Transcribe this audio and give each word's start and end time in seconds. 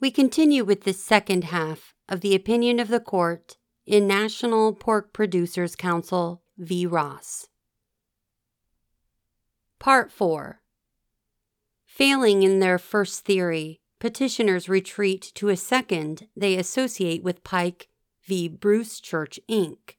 We 0.00 0.12
continue 0.12 0.64
with 0.64 0.84
the 0.84 0.92
second 0.92 1.44
half 1.44 1.92
of 2.08 2.20
the 2.20 2.36
opinion 2.36 2.78
of 2.78 2.86
the 2.86 3.00
court 3.00 3.56
in 3.84 4.06
National 4.06 4.72
Pork 4.72 5.12
Producers 5.12 5.74
Council 5.74 6.40
v. 6.56 6.86
Ross. 6.86 7.48
Part 9.80 10.12
4 10.12 10.60
Failing 11.84 12.44
in 12.44 12.60
their 12.60 12.78
first 12.78 13.24
theory, 13.24 13.80
petitioners 13.98 14.68
retreat 14.68 15.32
to 15.34 15.48
a 15.48 15.56
second 15.56 16.28
they 16.36 16.56
associate 16.56 17.24
with 17.24 17.42
Pike 17.42 17.88
v. 18.24 18.46
Bruce 18.46 19.00
Church, 19.00 19.40
Inc. 19.48 19.96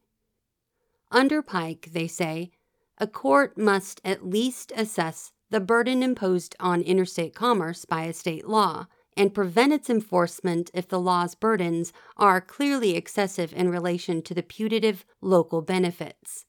Under 1.11 1.41
Pike, 1.41 1.89
they 1.91 2.07
say, 2.07 2.51
a 2.99 3.07
court 3.07 3.57
must 3.57 3.99
at 4.05 4.25
least 4.25 4.71
assess 4.77 5.33
the 5.49 5.59
burden 5.59 6.01
imposed 6.01 6.55
on 6.57 6.81
interstate 6.83 7.35
commerce 7.35 7.83
by 7.83 8.03
a 8.03 8.13
state 8.13 8.47
law 8.47 8.87
and 9.19 9.33
prevent 9.33 9.73
its 9.73 9.89
enforcement 9.89 10.71
if 10.73 10.87
the 10.87 10.97
law's 10.97 11.35
burdens 11.35 11.91
are 12.15 12.39
clearly 12.39 12.95
excessive 12.95 13.51
in 13.53 13.67
relation 13.69 14.21
to 14.21 14.33
the 14.33 14.41
putative 14.41 15.03
local 15.19 15.61
benefits. 15.61 16.45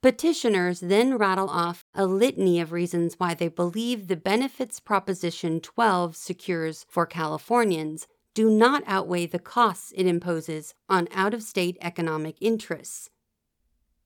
Petitioners 0.00 0.78
then 0.78 1.18
rattle 1.18 1.50
off 1.50 1.84
a 1.92 2.06
litany 2.06 2.60
of 2.60 2.70
reasons 2.70 3.16
why 3.18 3.34
they 3.34 3.48
believe 3.48 4.06
the 4.06 4.14
benefits 4.14 4.78
Proposition 4.78 5.60
12 5.60 6.14
secures 6.14 6.86
for 6.88 7.04
Californians 7.04 8.06
do 8.32 8.48
not 8.48 8.84
outweigh 8.86 9.26
the 9.26 9.40
costs 9.40 9.92
it 9.96 10.06
imposes 10.06 10.74
on 10.88 11.08
out 11.12 11.34
of 11.34 11.42
state 11.42 11.76
economic 11.80 12.36
interests. 12.40 13.10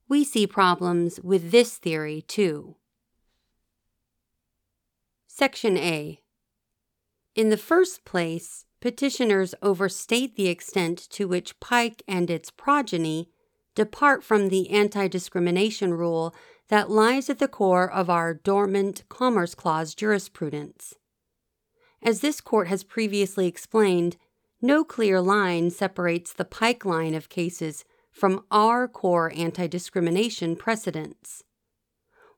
We 0.08 0.24
see 0.24 0.46
problems 0.46 1.20
with 1.22 1.50
this 1.50 1.76
theory 1.76 2.22
too. 2.22 2.76
Section 5.26 5.76
A 5.76 6.22
In 7.36 7.50
the 7.50 7.58
first 7.58 8.06
place, 8.06 8.64
petitioners 8.80 9.54
overstate 9.62 10.36
the 10.36 10.48
extent 10.48 10.98
to 11.10 11.28
which 11.28 11.60
Pike 11.60 12.02
and 12.08 12.30
its 12.30 12.50
progeny 12.50 13.28
depart 13.74 14.24
from 14.24 14.48
the 14.48 14.70
anti 14.70 15.06
discrimination 15.06 15.92
rule 15.92 16.34
that 16.68 16.90
lies 16.90 17.28
at 17.28 17.38
the 17.38 17.46
core 17.46 17.92
of 17.92 18.08
our 18.08 18.32
dormant 18.32 19.04
Commerce 19.10 19.54
Clause 19.54 19.94
jurisprudence. 19.94 20.94
As 22.02 22.20
this 22.20 22.40
court 22.40 22.68
has 22.68 22.82
previously 22.82 23.46
explained, 23.46 24.16
no 24.62 24.82
clear 24.82 25.20
line 25.20 25.70
separates 25.70 26.32
the 26.32 26.46
Pike 26.46 26.86
line 26.86 27.14
of 27.14 27.28
cases 27.28 27.84
from 28.10 28.46
our 28.50 28.88
core 28.88 29.30
anti 29.36 29.66
discrimination 29.66 30.56
precedents. 30.56 31.44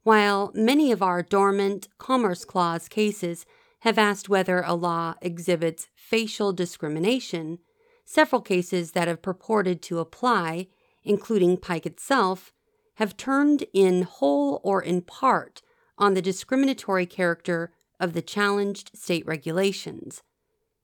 While 0.02 0.50
many 0.54 0.90
of 0.90 1.02
our 1.02 1.22
dormant 1.22 1.86
Commerce 1.98 2.44
Clause 2.44 2.88
cases 2.88 3.46
have 3.80 3.98
asked 3.98 4.28
whether 4.28 4.60
a 4.60 4.74
law 4.74 5.14
exhibits 5.22 5.88
facial 5.94 6.52
discrimination, 6.52 7.58
several 8.04 8.40
cases 8.40 8.92
that 8.92 9.08
have 9.08 9.22
purported 9.22 9.82
to 9.82 9.98
apply 9.98 10.66
including 11.08 11.56
Pike 11.56 11.86
itself, 11.86 12.52
have 12.96 13.16
turned 13.16 13.64
in 13.72 14.02
whole 14.02 14.60
or 14.62 14.82
in 14.82 15.00
part 15.02 15.62
on 15.96 16.14
the 16.14 16.22
discriminatory 16.22 17.06
character 17.06 17.72
of 17.98 18.12
the 18.12 18.22
challenged 18.22 18.90
state 18.94 19.26
regulations. 19.26 20.22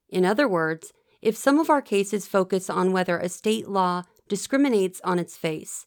In 0.09 0.25
other 0.25 0.47
words, 0.47 0.91
if 1.21 1.37
some 1.37 1.59
of 1.59 1.69
our 1.69 1.81
cases 1.81 2.27
focus 2.27 2.69
on 2.69 2.91
whether 2.91 3.17
a 3.17 3.29
state 3.29 3.67
law 3.67 4.03
discriminates 4.27 4.99
on 5.03 5.19
its 5.19 5.37
face, 5.37 5.85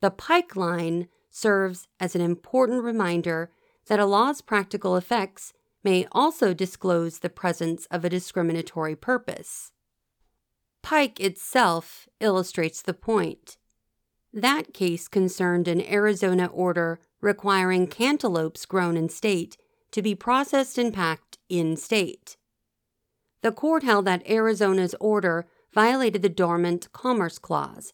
the 0.00 0.10
Pike 0.10 0.56
line 0.56 1.08
serves 1.30 1.86
as 2.00 2.14
an 2.14 2.20
important 2.20 2.82
reminder 2.82 3.50
that 3.86 4.00
a 4.00 4.06
law's 4.06 4.40
practical 4.40 4.96
effects 4.96 5.52
may 5.84 6.06
also 6.10 6.54
disclose 6.54 7.18
the 7.18 7.30
presence 7.30 7.86
of 7.90 8.04
a 8.04 8.10
discriminatory 8.10 8.96
purpose. 8.96 9.70
Pike 10.82 11.20
itself 11.20 12.08
illustrates 12.20 12.82
the 12.82 12.94
point. 12.94 13.56
That 14.32 14.74
case 14.74 15.06
concerned 15.06 15.68
an 15.68 15.80
Arizona 15.80 16.46
order 16.46 16.98
requiring 17.20 17.86
cantaloupes 17.86 18.66
grown 18.66 18.96
in 18.96 19.08
state 19.08 19.56
to 19.92 20.02
be 20.02 20.14
processed 20.14 20.76
and 20.76 20.92
packed 20.92 21.38
in 21.48 21.76
state. 21.76 22.36
The 23.42 23.52
court 23.52 23.84
held 23.84 24.06
that 24.06 24.28
Arizona's 24.28 24.96
order 24.98 25.46
violated 25.72 26.22
the 26.22 26.28
Dormant 26.28 26.90
Commerce 26.92 27.38
Clause, 27.38 27.92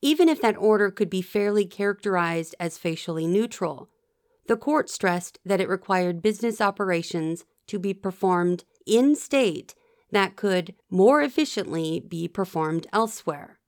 even 0.00 0.28
if 0.28 0.40
that 0.40 0.56
order 0.56 0.90
could 0.90 1.10
be 1.10 1.22
fairly 1.22 1.66
characterized 1.66 2.54
as 2.60 2.78
facially 2.78 3.26
neutral. 3.26 3.90
The 4.48 4.56
court 4.56 4.88
stressed 4.88 5.38
that 5.44 5.60
it 5.60 5.68
required 5.68 6.22
business 6.22 6.60
operations 6.60 7.44
to 7.66 7.78
be 7.78 7.92
performed 7.94 8.64
in 8.86 9.16
state 9.16 9.74
that 10.12 10.36
could 10.36 10.74
more 10.88 11.20
efficiently 11.20 12.00
be 12.00 12.28
performed 12.28 12.86
elsewhere. 12.92 13.58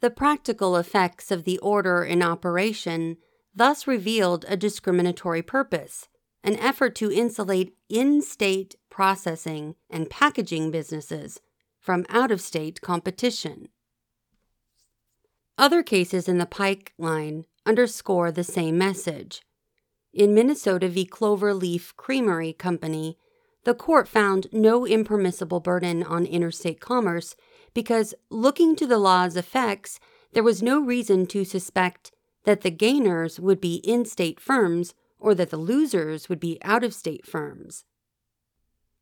The 0.00 0.10
practical 0.10 0.76
effects 0.76 1.30
of 1.30 1.44
the 1.44 1.58
order 1.58 2.04
in 2.04 2.22
operation 2.22 3.16
thus 3.54 3.86
revealed 3.86 4.44
a 4.48 4.56
discriminatory 4.56 5.42
purpose, 5.42 6.08
an 6.42 6.56
effort 6.56 6.94
to 6.96 7.10
insulate 7.10 7.74
in 7.88 8.22
state 8.22 8.76
processing 8.90 9.74
and 9.90 10.10
packaging 10.10 10.70
businesses 10.70 11.40
from 11.80 12.06
out 12.08 12.30
of 12.30 12.40
state 12.40 12.80
competition. 12.80 13.68
Other 15.56 15.82
cases 15.82 16.28
in 16.28 16.38
the 16.38 16.46
Pike 16.46 16.92
line 16.98 17.44
underscore 17.66 18.30
the 18.30 18.44
same 18.44 18.76
message. 18.76 19.42
In 20.14 20.32
Minnesota 20.32 20.88
v. 20.88 21.04
Clover 21.04 21.52
Leaf 21.52 21.92
Creamery 21.96 22.52
Company, 22.52 23.18
the 23.64 23.74
court 23.74 24.06
found 24.06 24.46
no 24.52 24.86
impermissible 24.86 25.58
burden 25.58 26.04
on 26.04 26.24
interstate 26.24 26.80
commerce 26.80 27.34
because 27.74 28.14
looking 28.30 28.76
to 28.76 28.86
the 28.86 28.98
law's 28.98 29.36
effects, 29.36 29.98
there 30.32 30.44
was 30.44 30.62
no 30.62 30.80
reason 30.80 31.26
to 31.26 31.44
suspect 31.44 32.12
that 32.44 32.60
the 32.60 32.70
gainers 32.70 33.40
would 33.40 33.60
be 33.60 33.76
in 33.76 34.04
state 34.04 34.38
firms 34.38 34.94
or 35.18 35.34
that 35.34 35.50
the 35.50 35.56
losers 35.56 36.28
would 36.28 36.38
be 36.38 36.58
out 36.62 36.84
of 36.84 36.94
state 36.94 37.26
firms. 37.26 37.84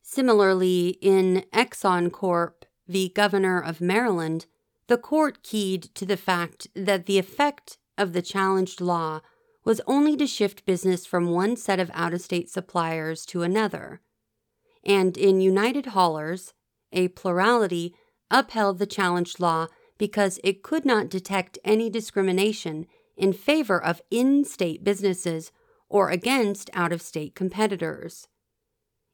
Similarly, 0.01 0.97
in 1.03 1.45
Exxon 1.53 2.11
Corp 2.11 2.65
v. 2.89 3.11
Governor 3.11 3.61
of 3.61 3.83
Maryland, 3.83 4.47
the 4.87 4.97
court 4.97 5.43
keyed 5.43 5.95
to 5.95 6.07
the 6.07 6.17
fact 6.17 6.69
that 6.75 7.05
the 7.05 7.19
effect 7.19 7.77
of 7.99 8.15
the 8.15 8.23
challenged 8.23 8.81
law 8.81 9.21
was 9.65 9.81
only 9.87 10.17
to 10.17 10.27
shift 10.27 10.65
business 10.65 11.07
from 11.07 11.31
one 11.31 11.57
set 11.57 11.79
of 11.79 11.91
out 11.95 12.13
of 12.13 12.21
state 12.21 12.51
suppliers 12.51 13.25
to 13.27 13.43
another. 13.43 14.01
And 14.85 15.17
in 15.17 15.41
United 15.41 15.87
Haulers, 15.87 16.53
a 16.93 17.09
plurality 17.09 17.95
upheld 18.31 18.79
the 18.79 18.87
challenged 18.87 19.39
law 19.39 19.69
because 19.99 20.41
it 20.43 20.63
could 20.63 20.85
not 20.85 21.09
detect 21.09 21.59
any 21.65 21.89
discrimination 21.89 22.87
in 23.17 23.33
favor 23.33 23.83
of 23.83 24.03
in 24.11 24.45
state 24.45 24.83
businesses 24.83 25.53
or 25.89 26.09
against 26.09 26.71
out 26.73 26.93
of 26.93 27.03
state 27.03 27.35
competitors. 27.35 28.27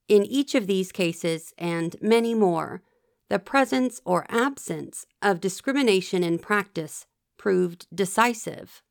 In 0.08 0.24
each 0.24 0.54
of 0.54 0.66
these 0.66 0.92
cases, 0.92 1.52
and 1.58 1.96
many 2.00 2.32
more, 2.32 2.82
the 3.28 3.38
presence 3.38 4.00
or 4.06 4.24
absence 4.30 5.04
of 5.20 5.40
discrimination 5.40 6.24
in 6.24 6.38
practice 6.38 7.06
proved 7.36 7.86
decisive. 7.94 8.82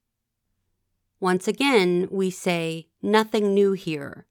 Once 1.19 1.47
again, 1.47 2.07
we 2.11 2.29
say 2.29 2.87
nothing 3.01 3.53
new 3.53 3.73
here. 3.73 4.27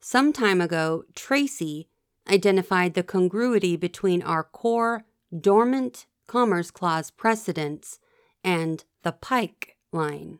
Some 0.00 0.32
time 0.32 0.60
ago, 0.60 1.04
Tracy 1.14 1.88
identified 2.28 2.94
the 2.94 3.02
congruity 3.02 3.76
between 3.76 4.22
our 4.22 4.44
core 4.44 5.04
dormant 5.36 6.06
Commerce 6.26 6.70
Clause 6.70 7.10
precedents 7.10 7.98
and 8.44 8.84
the 9.02 9.12
Pike 9.12 9.76
line. 9.92 10.38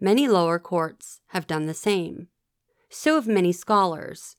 Many 0.00 0.26
lower 0.28 0.58
courts 0.58 1.20
have 1.28 1.46
done 1.46 1.66
the 1.66 1.74
same. 1.74 2.28
So 2.88 3.16
have 3.16 3.28
many 3.28 3.52
scholars. 3.52 4.36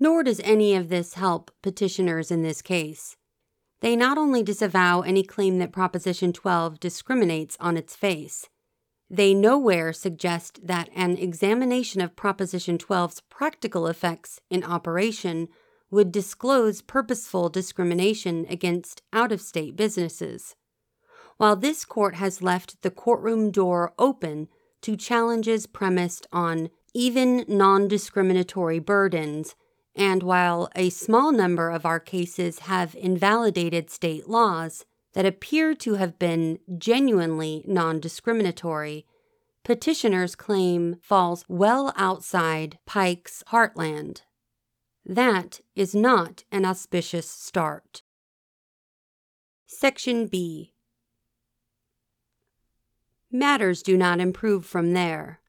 Nor 0.00 0.24
does 0.24 0.40
any 0.40 0.74
of 0.74 0.88
this 0.88 1.14
help 1.14 1.52
petitioners 1.62 2.32
in 2.32 2.42
this 2.42 2.60
case. 2.62 3.16
They 3.80 3.94
not 3.94 4.18
only 4.18 4.42
disavow 4.42 5.02
any 5.02 5.22
claim 5.22 5.58
that 5.58 5.72
Proposition 5.72 6.32
12 6.32 6.80
discriminates 6.80 7.56
on 7.60 7.76
its 7.76 7.94
face, 7.94 8.48
they 9.10 9.34
nowhere 9.34 9.92
suggest 9.92 10.66
that 10.66 10.88
an 10.94 11.16
examination 11.18 12.00
of 12.00 12.16
Proposition 12.16 12.78
12's 12.78 13.20
practical 13.28 13.86
effects 13.86 14.40
in 14.50 14.64
operation 14.64 15.48
would 15.90 16.10
disclose 16.10 16.82
purposeful 16.82 17.48
discrimination 17.48 18.46
against 18.48 19.02
out 19.12 19.30
of 19.30 19.40
state 19.40 19.76
businesses. 19.76 20.56
While 21.36 21.56
this 21.56 21.84
court 21.84 22.16
has 22.16 22.42
left 22.42 22.82
the 22.82 22.90
courtroom 22.90 23.50
door 23.50 23.92
open 23.98 24.48
to 24.82 24.96
challenges 24.96 25.66
premised 25.66 26.26
on 26.32 26.70
even 26.94 27.44
non 27.48 27.88
discriminatory 27.88 28.78
burdens, 28.78 29.54
and 29.94 30.22
while 30.22 30.68
a 30.74 30.90
small 30.90 31.32
number 31.32 31.70
of 31.70 31.86
our 31.86 32.00
cases 32.00 32.60
have 32.60 32.94
invalidated 32.94 33.90
state 33.90 34.28
laws, 34.28 34.84
that 35.14 35.24
appear 35.24 35.74
to 35.74 35.94
have 35.94 36.18
been 36.18 36.58
genuinely 36.76 37.64
non 37.66 38.00
discriminatory, 38.00 39.06
petitioner's 39.64 40.36
claim 40.36 40.96
falls 41.00 41.44
well 41.48 41.92
outside 41.96 42.78
Pike's 42.84 43.42
heartland. 43.48 44.22
That 45.06 45.60
is 45.74 45.94
not 45.94 46.44
an 46.50 46.64
auspicious 46.64 47.28
start. 47.28 48.02
Section 49.66 50.26
B 50.26 50.72
Matters 53.30 53.82
do 53.82 53.96
not 53.96 54.20
improve 54.20 54.64
from 54.64 54.92
there. 54.92 55.40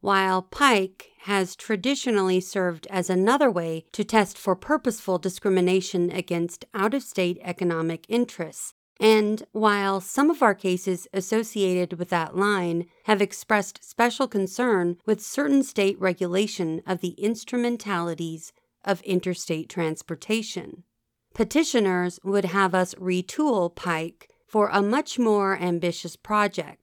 While 0.00 0.42
Pike 0.42 1.10
has 1.22 1.54
traditionally 1.54 2.40
served 2.40 2.86
as 2.86 3.10
another 3.10 3.50
way 3.50 3.84
to 3.92 4.02
test 4.02 4.38
for 4.38 4.56
purposeful 4.56 5.18
discrimination 5.18 6.10
against 6.10 6.64
out 6.72 6.94
of 6.94 7.02
state 7.02 7.38
economic 7.42 8.06
interests, 8.08 8.72
and 9.00 9.44
while 9.52 9.98
some 10.00 10.28
of 10.28 10.42
our 10.42 10.54
cases 10.54 11.08
associated 11.14 11.98
with 11.98 12.10
that 12.10 12.36
line 12.36 12.84
have 13.04 13.22
expressed 13.22 13.82
special 13.82 14.28
concern 14.28 14.98
with 15.06 15.22
certain 15.22 15.62
state 15.62 15.98
regulation 15.98 16.82
of 16.86 17.00
the 17.00 17.12
instrumentalities 17.12 18.52
of 18.84 19.00
interstate 19.02 19.70
transportation, 19.70 20.84
petitioners 21.34 22.20
would 22.22 22.44
have 22.44 22.74
us 22.74 22.94
retool 22.96 23.74
Pike 23.74 24.28
for 24.46 24.68
a 24.68 24.82
much 24.82 25.18
more 25.18 25.56
ambitious 25.56 26.16
project 26.16 26.79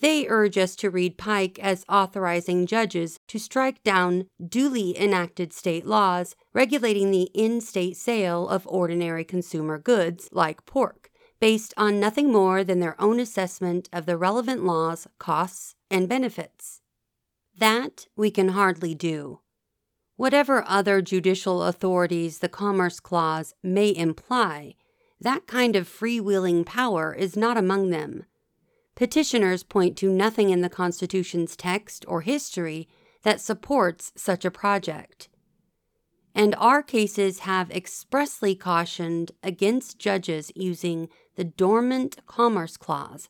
they 0.00 0.28
urge 0.28 0.56
us 0.56 0.76
to 0.76 0.90
read 0.90 1.18
Pike 1.18 1.58
as 1.58 1.84
authorizing 1.88 2.66
judges 2.66 3.18
to 3.26 3.38
strike 3.38 3.82
down 3.82 4.26
duly 4.44 4.98
enacted 4.98 5.52
state 5.52 5.84
laws 5.84 6.36
regulating 6.52 7.10
the 7.10 7.30
in 7.34 7.60
state 7.60 7.96
sale 7.96 8.48
of 8.48 8.66
ordinary 8.66 9.24
consumer 9.24 9.78
goods 9.78 10.28
like 10.30 10.64
pork, 10.66 11.10
based 11.40 11.74
on 11.76 11.98
nothing 11.98 12.32
more 12.32 12.62
than 12.62 12.80
their 12.80 13.00
own 13.00 13.18
assessment 13.18 13.88
of 13.92 14.06
the 14.06 14.16
relevant 14.16 14.64
law's 14.64 15.08
costs 15.18 15.74
and 15.90 16.08
benefits. 16.08 16.80
That 17.58 18.06
we 18.16 18.30
can 18.30 18.50
hardly 18.50 18.94
do. 18.94 19.40
Whatever 20.16 20.64
other 20.66 21.02
judicial 21.02 21.62
authorities 21.64 22.38
the 22.38 22.48
Commerce 22.48 23.00
Clause 23.00 23.54
may 23.62 23.94
imply, 23.94 24.74
that 25.20 25.48
kind 25.48 25.74
of 25.74 25.88
freewheeling 25.88 26.64
power 26.64 27.12
is 27.12 27.36
not 27.36 27.56
among 27.56 27.90
them 27.90 28.24
Petitioners 28.98 29.62
point 29.62 29.96
to 29.98 30.10
nothing 30.10 30.50
in 30.50 30.60
the 30.60 30.68
Constitution's 30.68 31.54
text 31.54 32.04
or 32.08 32.22
history 32.22 32.88
that 33.22 33.40
supports 33.40 34.10
such 34.16 34.44
a 34.44 34.50
project. 34.50 35.28
And 36.34 36.52
our 36.58 36.82
cases 36.82 37.38
have 37.40 37.70
expressly 37.70 38.56
cautioned 38.56 39.30
against 39.40 40.00
judges 40.00 40.50
using 40.56 41.08
the 41.36 41.44
Dormant 41.44 42.18
Commerce 42.26 42.76
Clause 42.76 43.28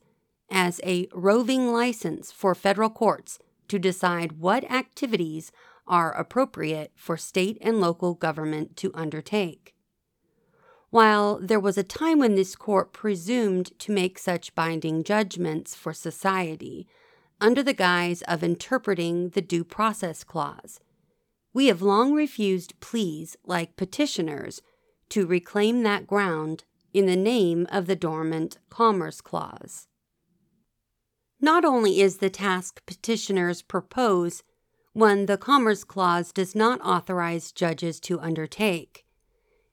as 0.51 0.81
a 0.85 1.07
roving 1.13 1.71
license 1.71 2.33
for 2.33 2.55
federal 2.55 2.89
courts 2.89 3.39
to 3.69 3.79
decide 3.79 4.41
what 4.41 4.65
activities 4.71 5.53
are 5.87 6.13
appropriate 6.13 6.93
for 6.97 7.19
state 7.19 7.59
and 7.61 7.79
local 7.79 8.15
government 8.15 8.75
to 8.79 8.91
undertake 8.95 9.75
while 10.91 11.39
there 11.39 11.61
was 11.61 11.77
a 11.77 11.83
time 11.83 12.19
when 12.19 12.35
this 12.35 12.57
court 12.57 12.93
presumed 12.93 13.79
to 13.79 13.93
make 13.93 14.19
such 14.19 14.55
binding 14.55 15.05
judgments 15.05 15.75
for 15.75 15.93
society 15.93 16.87
under 17.41 17.63
the 17.63 17.75
guise 17.75 18.23
of 18.23 18.43
interpreting 18.43 19.31
the 19.31 19.43
Due 19.43 19.65
Process 19.65 20.25
Clause. 20.25 20.81
We 21.53 21.67
have 21.67 21.83
long 21.83 22.15
refused 22.15 22.79
pleas 22.81 23.37
like 23.45 23.77
petitioners 23.77 24.63
to 25.11 25.27
reclaim 25.27 25.83
that 25.83 26.07
ground 26.07 26.65
in 26.93 27.07
the 27.07 27.17
name 27.17 27.67
of 27.71 27.87
the 27.87 27.97
Dormant 27.97 28.59
Commerce 28.71 29.21
Clause. 29.21 29.87
Not 31.41 31.65
only 31.65 32.01
is 32.01 32.19
the 32.19 32.31
task 32.31 32.85
petitioners 32.87 33.63
propose 33.63 34.43
one 34.93 35.27
the 35.27 35.39
Commerce 35.39 35.85
Clause 35.85 36.33
does 36.33 36.55
not 36.55 36.81
authorize 36.81 37.53
judges 37.53 38.01
to 38.01 38.19
undertake, 38.19 39.05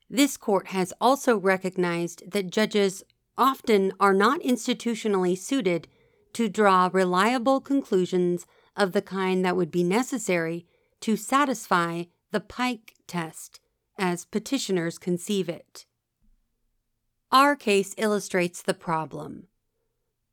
this 0.10 0.38
court 0.38 0.68
has 0.68 0.94
also 1.02 1.38
recognized 1.38 2.31
that 2.31 2.52
judges 2.52 3.04
often 3.38 3.92
are 4.00 4.13
not 4.13 4.42
institutionally 4.42 5.38
suited 5.38 5.88
to 6.34 6.50
draw 6.50 6.90
reliable 6.92 7.60
conclusions 7.60 8.46
of 8.75 8.92
the 8.92 9.02
kind 9.02 9.44
that 9.44 9.56
would 9.56 9.72
be 9.72 9.84
necessary 9.84 10.66
to 11.02 11.16
satisfy 11.16 12.04
the 12.31 12.40
Pike 12.40 12.94
test 13.07 13.60
as 13.98 14.25
petitioners 14.25 14.98
conceive 14.98 15.50
it. 15.50 15.86
Our 17.31 17.56
case 17.56 17.96
illustrates 17.98 18.62
the 18.62 18.74
problem. 18.74 19.48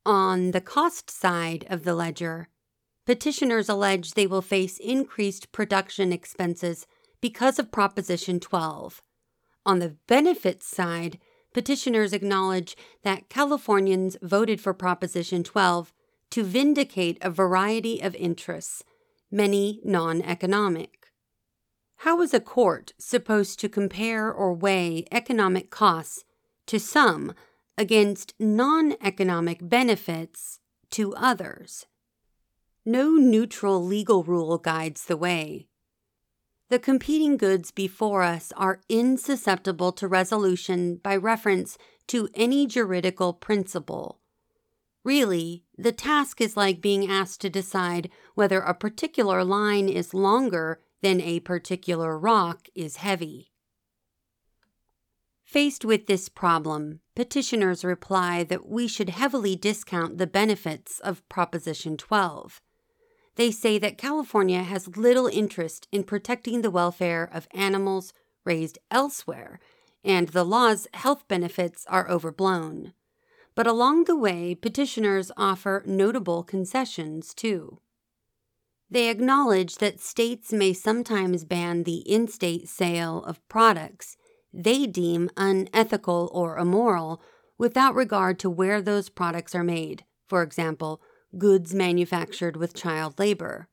On 0.04 0.50
the 0.50 0.60
cost 0.60 1.10
side 1.10 1.64
of 1.70 1.84
the 1.84 1.94
ledger, 1.94 2.48
petitioners 3.06 3.68
allege 3.68 4.12
they 4.12 4.26
will 4.26 4.42
face 4.42 4.78
increased 4.78 5.52
production 5.52 6.12
expenses 6.12 6.86
because 7.20 7.58
of 7.58 7.70
Proposition 7.70 8.40
12 8.40 9.02
on 9.64 9.79
the 9.79 9.97
benefits 10.06 10.67
side, 10.67 11.19
petitioners 11.53 12.12
acknowledge 12.12 12.76
that 13.03 13.29
Californians 13.29 14.17
voted 14.23 14.61
for 14.61 14.75
Proposition 14.75 15.43
12 15.44 15.93
to 16.31 16.43
vindicate 16.43 17.19
a 17.20 17.31
variety 17.31 18.00
of 18.00 18.14
interests, 18.14 18.82
many 19.31 19.81
non 19.85 20.23
economic. 20.23 21.09
How 21.97 22.20
is 22.23 22.35
a 22.35 22.41
court 22.41 22.94
supposed 22.99 23.61
to 23.61 23.69
compare 23.69 24.32
or 24.32 24.55
weigh 24.55 25.05
economic 25.12 25.70
costs 25.70 26.25
to 26.67 26.81
some 26.81 27.35
against 27.79 28.35
non 28.41 28.94
economic 29.00 29.69
benefits 29.69 30.59
to 30.91 31.14
others? 31.14 31.87
No 32.85 33.11
neutral 33.12 33.85
legal 33.85 34.25
rule 34.25 34.59
guides 34.59 35.05
the 35.05 35.17
way 35.17 35.69
the 36.72 36.78
competing 36.78 37.36
goods 37.36 37.70
before 37.70 38.22
us 38.22 38.50
are 38.56 38.80
insusceptible 38.88 39.94
to 39.94 40.08
resolution 40.08 40.96
by 40.96 41.14
reference 41.14 41.76
to 42.06 42.30
any 42.34 42.66
juridical 42.66 43.34
principle. 43.34 44.20
Really, 45.04 45.64
the 45.76 45.92
task 45.92 46.40
is 46.40 46.56
like 46.56 46.80
being 46.80 47.10
asked 47.10 47.42
to 47.42 47.50
decide 47.50 48.08
whether 48.34 48.60
a 48.60 48.72
particular 48.72 49.44
line 49.44 49.86
is 49.86 50.14
longer 50.14 50.80
than 51.02 51.20
a 51.20 51.40
particular 51.40 52.19
rock 52.19 52.69
is 52.75 52.96
heavy. 52.96 53.50
Faced 55.44 55.84
with 55.84 56.06
this 56.06 56.30
problem, 56.30 57.00
petitioners 57.14 57.84
reply 57.84 58.44
that 58.44 58.66
we 58.66 58.88
should 58.88 59.10
heavily 59.10 59.56
discount 59.56 60.16
the 60.16 60.26
benefits 60.26 61.00
of 61.00 61.28
Proposition 61.28 61.98
12 61.98 62.62
they 63.37 63.50
say 63.50 63.79
that 63.79 63.99
California 63.99 64.62
has 64.62 64.96
little 64.96 65.26
interest 65.26 65.88
in 65.90 66.05
protecting 66.05 66.62
the 66.62 66.70
welfare 66.70 67.29
of 67.32 67.49
animals 67.52 68.12
raised 68.44 68.79
elsewhere, 68.90 69.58
and 70.04 70.28
the 70.28 70.45
law's 70.45 70.87
health 70.95 71.26
benefits 71.28 71.87
are 71.88 72.11
overblown. 72.11 72.92
But 73.54 73.66
along 73.66 74.04
the 74.04 74.16
way, 74.16 74.54
petitioners 74.54 75.30
offer 75.37 75.83
notable 75.87 76.42
concessions, 76.42 77.35
too. 77.35 77.78
They 78.90 79.09
acknowledge 79.09 79.76
that 79.76 80.00
states 80.00 80.52
may 80.52 80.73
sometimes 80.75 81.45
ban 81.45 81.85
the 81.85 81.99
in 81.99 82.28
state 82.28 82.68
sale 82.68 83.25
of 83.25 83.47
products 83.49 84.16
they 84.52 84.87
deem 84.87 85.30
unethical 85.37 86.30
or 86.33 86.59
immoral 86.59 87.23
without 87.56 87.95
regard 87.95 88.38
to 88.40 88.50
where 88.50 88.83
those 88.83 89.09
products 89.09 89.54
are 89.54 89.64
made, 89.64 90.04
for 90.28 90.42
example, 90.42 91.00
goods 91.38 91.74
manufactured 91.74 92.56
with 92.56 92.74
child 92.74 93.18
labor. 93.18 93.68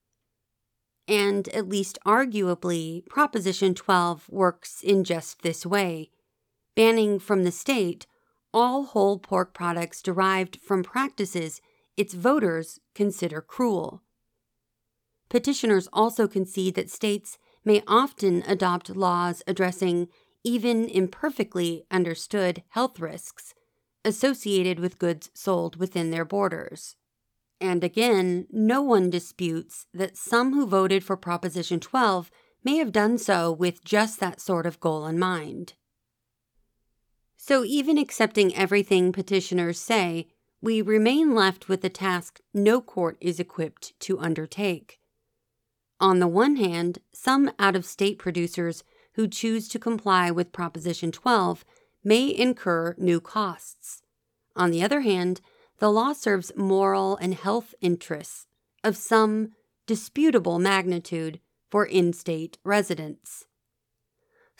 And 1.07 1.47
at 1.49 1.67
least 1.67 1.97
arguably, 2.05 3.05
Proposition 3.07 3.73
12 3.73 4.29
works 4.29 4.81
in 4.81 5.03
just 5.03 5.41
this 5.41 5.65
way, 5.65 6.11
banning 6.75 7.19
from 7.19 7.43
the 7.43 7.51
state 7.51 8.05
all 8.53 8.83
whole 8.85 9.19
pork 9.19 9.53
products 9.53 10.01
derived 10.01 10.59
from 10.61 10.83
practices 10.83 11.61
its 11.97 12.13
voters 12.13 12.79
consider 12.95 13.41
cruel. 13.41 14.01
Petitioners 15.29 15.87
also 15.93 16.27
concede 16.27 16.75
that 16.75 16.89
states 16.89 17.37
may 17.63 17.83
often 17.87 18.43
adopt 18.47 18.95
laws 18.95 19.43
addressing 19.45 20.07
even 20.43 20.87
imperfectly 20.87 21.83
understood 21.91 22.63
health 22.69 22.99
risks 22.99 23.53
associated 24.05 24.79
with 24.79 24.97
goods 24.97 25.29
sold 25.33 25.75
within 25.75 26.09
their 26.09 26.25
borders. 26.25 26.95
And 27.61 27.83
again, 27.83 28.47
no 28.51 28.81
one 28.81 29.09
disputes 29.09 29.85
that 29.93 30.17
some 30.17 30.53
who 30.53 30.65
voted 30.65 31.03
for 31.03 31.17
Proposition 31.17 31.79
12 31.79 32.31
may 32.63 32.77
have 32.77 32.91
done 32.91 33.17
so 33.17 33.51
with 33.51 33.83
just 33.83 34.19
that 34.19 34.39
sort 34.39 34.65
of 34.65 34.79
goal 34.79 35.05
in 35.05 35.19
mind. 35.19 35.73
So, 37.37 37.63
even 37.63 37.97
accepting 37.97 38.55
everything 38.55 39.11
petitioners 39.11 39.79
say, 39.79 40.27
we 40.61 40.81
remain 40.81 41.33
left 41.33 41.69
with 41.69 41.83
a 41.85 41.89
task 41.89 42.41
no 42.53 42.81
court 42.81 43.17
is 43.21 43.39
equipped 43.39 43.97
to 44.01 44.19
undertake. 44.19 44.99
On 46.01 46.19
the 46.19 46.27
one 46.27 46.57
hand, 46.57 46.99
some 47.13 47.51
out 47.57 47.75
of 47.75 47.85
state 47.85 48.19
producers 48.19 48.83
who 49.13 49.27
choose 49.27 49.67
to 49.69 49.79
comply 49.79 50.31
with 50.31 50.51
Proposition 50.51 51.11
12 51.11 51.65
may 52.03 52.33
incur 52.33 52.95
new 52.97 53.19
costs. 53.19 54.01
On 54.55 54.71
the 54.71 54.83
other 54.83 55.01
hand, 55.01 55.41
the 55.79 55.91
law 55.91 56.13
serves 56.13 56.51
moral 56.55 57.17
and 57.17 57.33
health 57.33 57.73
interests 57.81 58.47
of 58.83 58.97
some 58.97 59.51
disputable 59.87 60.59
magnitude 60.59 61.39
for 61.69 61.85
in 61.85 62.13
state 62.13 62.57
residents. 62.63 63.45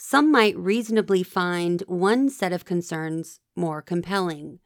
some 0.01 0.31
might 0.31 0.57
reasonably 0.57 1.23
find 1.23 1.81
one 1.87 2.29
set 2.29 2.53
of 2.53 2.63
concerns 2.63 3.41
more 3.53 3.81
compelling. 3.81 4.59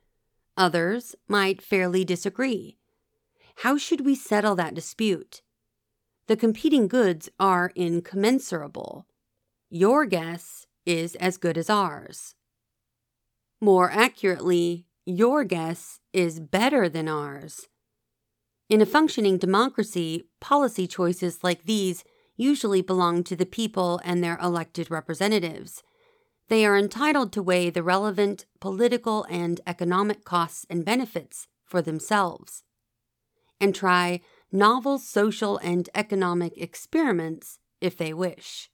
Others 0.56 1.16
might 1.28 1.60
fairly 1.60 2.06
disagree. 2.06 2.78
How 3.58 3.76
should 3.76 4.06
we 4.06 4.14
settle 4.14 4.56
that 4.56 4.76
dispute? 4.76 5.42
The 6.28 6.38
competing 6.38 6.88
goods 6.88 7.30
are 7.40 7.72
incommensurable. 7.76 9.08
Your 9.72 10.06
guess 10.06 10.68
is 10.86 11.16
as 11.16 11.38
good 11.38 11.58
as 11.58 11.70
ours. 11.70 12.36
More 13.60 13.90
accurately, 13.90 14.86
your 15.06 15.44
guess 15.44 16.00
is 16.12 16.40
better 16.40 16.88
than 16.88 17.08
ours. 17.08 17.68
In 18.70 18.82
a 18.82 18.86
functioning 18.86 19.38
democracy, 19.38 20.24
policy 20.40 20.88
choices 20.88 21.44
like 21.44 21.66
these 21.66 22.04
usually 22.36 22.82
belong 22.82 23.24
to 23.24 23.36
the 23.36 23.46
people 23.46 24.00
and 24.04 24.24
their 24.24 24.40
elected 24.42 24.90
representatives. 24.90 25.84
They 26.50 26.66
are 26.66 26.78
entitled 26.78 27.32
to 27.34 27.44
weigh 27.44 27.70
the 27.70 27.84
relevant 27.84 28.46
political 28.60 29.26
and 29.30 29.62
economic 29.68 30.24
costs 30.24 30.66
and 30.70 30.86
benefits 30.86 31.48
for 31.66 31.82
themselves 31.82 32.64
and 33.60 33.74
try 33.74 34.20
novel 34.52 35.00
social 35.00 35.58
and 35.58 35.90
economic 35.96 36.58
experiments 36.58 37.60
if 37.80 37.98
they 37.98 38.14
wish. 38.14 38.70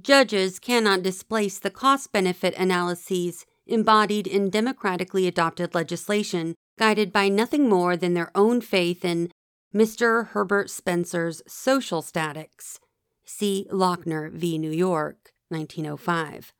Judges 0.00 0.58
cannot 0.58 1.02
displace 1.02 1.58
the 1.58 1.70
cost 1.70 2.12
benefit 2.12 2.54
analyses 2.56 3.44
embodied 3.70 4.26
in 4.26 4.50
democratically 4.50 5.26
adopted 5.26 5.74
legislation, 5.74 6.54
guided 6.78 7.12
by 7.12 7.28
nothing 7.28 7.68
more 7.68 7.96
than 7.96 8.14
their 8.14 8.30
own 8.34 8.60
faith 8.60 9.04
in 9.04 9.30
Mr. 9.74 10.28
Herbert 10.28 10.68
Spencer's 10.68 11.42
social 11.46 12.02
statics. 12.02 12.80
See 13.24 13.66
Lochner 13.70 14.30
v. 14.32 14.58
New 14.58 14.72
York, 14.72 15.32
1905. 15.48 16.52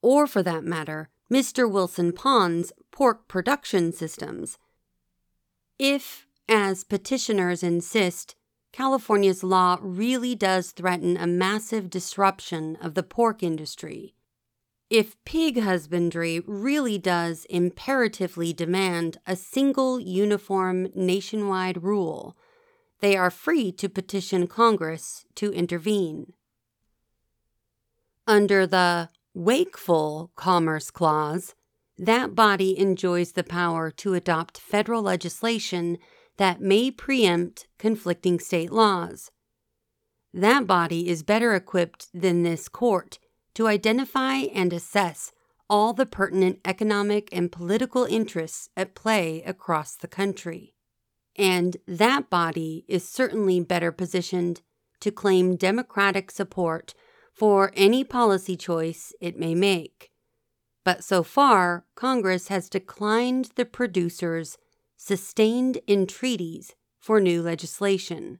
Or, 0.00 0.26
for 0.26 0.42
that 0.42 0.64
matter, 0.64 1.10
Mr. 1.30 1.70
Wilson 1.70 2.12
Pond's 2.12 2.72
pork 2.90 3.28
production 3.28 3.92
systems. 3.92 4.58
If, 5.78 6.26
as 6.48 6.84
petitioners 6.84 7.62
insist, 7.62 8.36
California's 8.72 9.44
law 9.44 9.78
really 9.80 10.34
does 10.34 10.72
threaten 10.72 11.16
a 11.16 11.26
massive 11.26 11.90
disruption 11.90 12.76
of 12.80 12.94
the 12.94 13.02
pork 13.02 13.42
industry, 13.42 14.14
if 14.96 15.16
pig 15.24 15.60
husbandry 15.60 16.38
really 16.46 16.98
does 16.98 17.46
imperatively 17.50 18.52
demand 18.52 19.18
a 19.26 19.34
single 19.34 19.98
uniform 19.98 20.86
nationwide 20.94 21.82
rule, 21.82 22.36
they 23.00 23.16
are 23.16 23.28
free 23.28 23.72
to 23.72 23.88
petition 23.88 24.46
Congress 24.46 25.26
to 25.34 25.52
intervene. 25.52 26.32
Under 28.28 28.68
the 28.68 29.10
Wakeful 29.34 30.30
Commerce 30.36 30.92
Clause, 30.92 31.56
that 31.98 32.36
body 32.36 32.78
enjoys 32.78 33.32
the 33.32 33.42
power 33.42 33.90
to 33.90 34.14
adopt 34.14 34.60
federal 34.60 35.02
legislation 35.02 35.98
that 36.36 36.60
may 36.60 36.92
preempt 36.92 37.66
conflicting 37.78 38.38
state 38.38 38.70
laws. 38.70 39.32
That 40.32 40.68
body 40.68 41.08
is 41.08 41.24
better 41.24 41.52
equipped 41.52 42.06
than 42.14 42.44
this 42.44 42.68
court 42.68 43.18
to 43.54 43.68
identify 43.68 44.34
and 44.34 44.72
assess 44.72 45.32
all 45.70 45.92
the 45.92 46.06
pertinent 46.06 46.60
economic 46.64 47.28
and 47.32 47.50
political 47.50 48.04
interests 48.04 48.68
at 48.76 48.94
play 48.94 49.42
across 49.42 49.94
the 49.94 50.08
country. 50.08 50.74
And 51.36 51.76
that 51.86 52.30
body 52.30 52.84
is 52.88 53.08
certainly 53.08 53.60
better 53.60 53.90
positioned 53.90 54.60
to 55.00 55.10
claim 55.10 55.56
Democratic 55.56 56.30
support 56.30 56.94
for 57.32 57.72
any 57.74 58.04
policy 58.04 58.56
choice 58.56 59.12
it 59.20 59.38
may 59.38 59.54
make. 59.54 60.10
But 60.84 61.02
so 61.02 61.22
far, 61.22 61.86
Congress 61.94 62.48
has 62.48 62.68
declined 62.68 63.50
the 63.56 63.64
producers' 63.64 64.58
sustained 64.96 65.80
entreaties 65.88 66.74
for 67.00 67.20
new 67.20 67.42
legislation. 67.42 68.38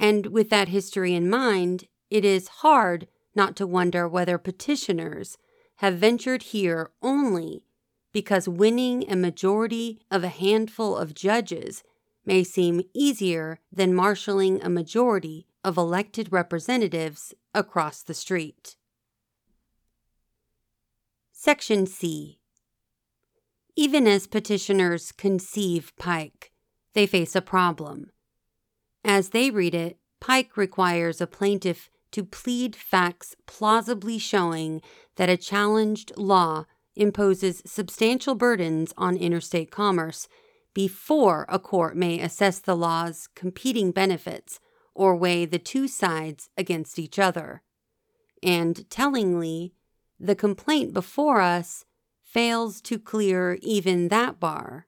And 0.00 0.26
with 0.26 0.50
that 0.50 0.68
history 0.68 1.14
in 1.14 1.30
mind, 1.30 1.84
it 2.10 2.24
is 2.24 2.48
hard 2.48 3.08
not 3.34 3.56
to 3.56 3.66
wonder 3.66 4.08
whether 4.08 4.38
petitioners 4.38 5.38
have 5.76 5.98
ventured 5.98 6.42
here 6.42 6.90
only 7.02 7.64
because 8.12 8.48
winning 8.48 9.08
a 9.10 9.16
majority 9.16 10.00
of 10.10 10.24
a 10.24 10.28
handful 10.28 10.96
of 10.96 11.14
judges 11.14 11.82
may 12.24 12.42
seem 12.42 12.82
easier 12.92 13.60
than 13.72 13.94
marshaling 13.94 14.62
a 14.62 14.68
majority 14.68 15.46
of 15.64 15.76
elected 15.76 16.32
representatives 16.32 17.34
across 17.54 18.02
the 18.02 18.14
street. 18.14 18.76
Section 21.32 21.86
C. 21.86 22.38
Even 23.76 24.08
as 24.08 24.26
petitioners 24.26 25.12
conceive 25.12 25.92
Pike, 25.96 26.50
they 26.94 27.06
face 27.06 27.36
a 27.36 27.40
problem. 27.40 28.10
As 29.04 29.30
they 29.30 29.50
read 29.50 29.74
it, 29.74 29.98
Pike 30.20 30.56
requires 30.56 31.20
a 31.20 31.26
plaintiff 31.26 31.90
to 32.12 32.24
plead 32.24 32.74
facts 32.74 33.34
plausibly 33.46 34.18
showing 34.18 34.80
that 35.16 35.28
a 35.28 35.36
challenged 35.36 36.12
law 36.16 36.64
imposes 36.96 37.62
substantial 37.64 38.34
burdens 38.34 38.92
on 38.96 39.16
interstate 39.16 39.70
commerce 39.70 40.28
before 40.74 41.46
a 41.48 41.58
court 41.58 41.96
may 41.96 42.20
assess 42.20 42.58
the 42.58 42.76
law's 42.76 43.28
competing 43.34 43.90
benefits 43.90 44.60
or 44.94 45.16
weigh 45.16 45.44
the 45.44 45.58
two 45.58 45.88
sides 45.88 46.50
against 46.56 46.98
each 46.98 47.18
other. 47.18 47.62
And 48.42 48.88
tellingly, 48.90 49.74
the 50.18 50.34
complaint 50.34 50.92
before 50.92 51.40
us 51.40 51.84
fails 52.22 52.80
to 52.82 52.98
clear 52.98 53.58
even 53.62 54.08
that 54.08 54.38
bar. 54.38 54.86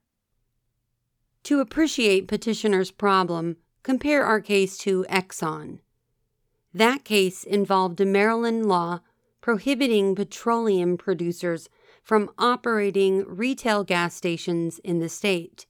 To 1.43 1.59
appreciate 1.59 2.27
petitioner's 2.27 2.91
problem, 2.91 3.57
compare 3.83 4.23
our 4.23 4.41
case 4.41 4.77
to 4.79 5.05
Exxon. 5.09 5.79
That 6.73 7.03
case 7.03 7.43
involved 7.43 7.99
a 7.99 8.05
Maryland 8.05 8.65
law 8.65 9.01
prohibiting 9.41 10.15
petroleum 10.15 10.97
producers 10.97 11.69
from 12.03 12.31
operating 12.37 13.25
retail 13.27 13.83
gas 13.83 14.15
stations 14.15 14.79
in 14.79 14.99
the 14.99 15.09
state. 15.09 15.65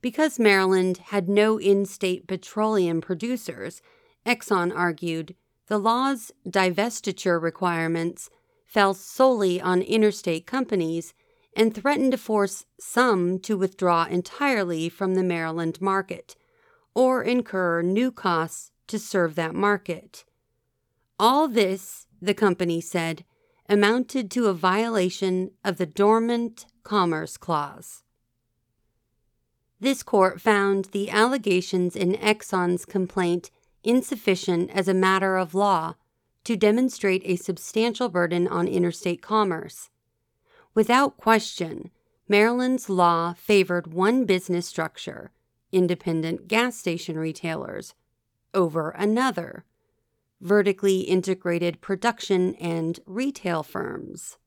Because 0.00 0.38
Maryland 0.38 0.98
had 1.08 1.28
no 1.28 1.58
in 1.58 1.84
state 1.84 2.26
petroleum 2.26 3.00
producers, 3.00 3.82
Exxon 4.24 4.74
argued 4.74 5.34
the 5.66 5.78
law's 5.78 6.32
divestiture 6.48 7.40
requirements 7.40 8.30
fell 8.66 8.94
solely 8.94 9.60
on 9.60 9.82
interstate 9.82 10.46
companies 10.46 11.12
and 11.54 11.74
threatened 11.74 12.12
to 12.12 12.18
force 12.18 12.64
some 12.78 13.38
to 13.40 13.58
withdraw 13.58 14.04
entirely 14.04 14.88
from 14.88 15.14
the 15.14 15.22
Maryland 15.22 15.80
market 15.80 16.36
or 16.94 17.22
incur 17.22 17.82
new 17.82 18.10
costs 18.10 18.72
to 18.90 18.98
serve 18.98 19.34
that 19.34 19.54
market. 19.54 20.24
All 21.18 21.48
this, 21.48 22.06
the 22.20 22.34
company 22.34 22.80
said, 22.80 23.24
amounted 23.68 24.30
to 24.32 24.46
a 24.46 24.54
violation 24.54 25.52
of 25.64 25.78
the 25.78 25.86
Dormant 25.86 26.66
Commerce 26.82 27.36
Clause. 27.36 28.02
This 29.78 30.02
court 30.02 30.40
found 30.40 30.86
the 30.86 31.08
allegations 31.08 31.96
in 31.96 32.12
Exxon's 32.14 32.84
complaint 32.84 33.50
insufficient 33.82 34.70
as 34.70 34.88
a 34.88 34.94
matter 34.94 35.36
of 35.36 35.54
law 35.54 35.94
to 36.44 36.56
demonstrate 36.56 37.22
a 37.24 37.36
substantial 37.36 38.08
burden 38.08 38.46
on 38.48 38.68
interstate 38.68 39.22
commerce. 39.22 39.88
Without 40.74 41.16
question, 41.16 41.90
Maryland's 42.28 42.90
law 42.90 43.34
favored 43.34 43.92
one 43.92 44.24
business 44.24 44.66
structure, 44.66 45.32
independent 45.72 46.48
gas 46.48 46.76
station 46.76 47.18
retailers, 47.18 47.94
over 48.54 48.90
another 48.90 49.64
vertically 50.40 51.00
integrated 51.00 51.80
production 51.80 52.54
and 52.56 53.00
retail 53.06 53.62
firms. 53.62 54.38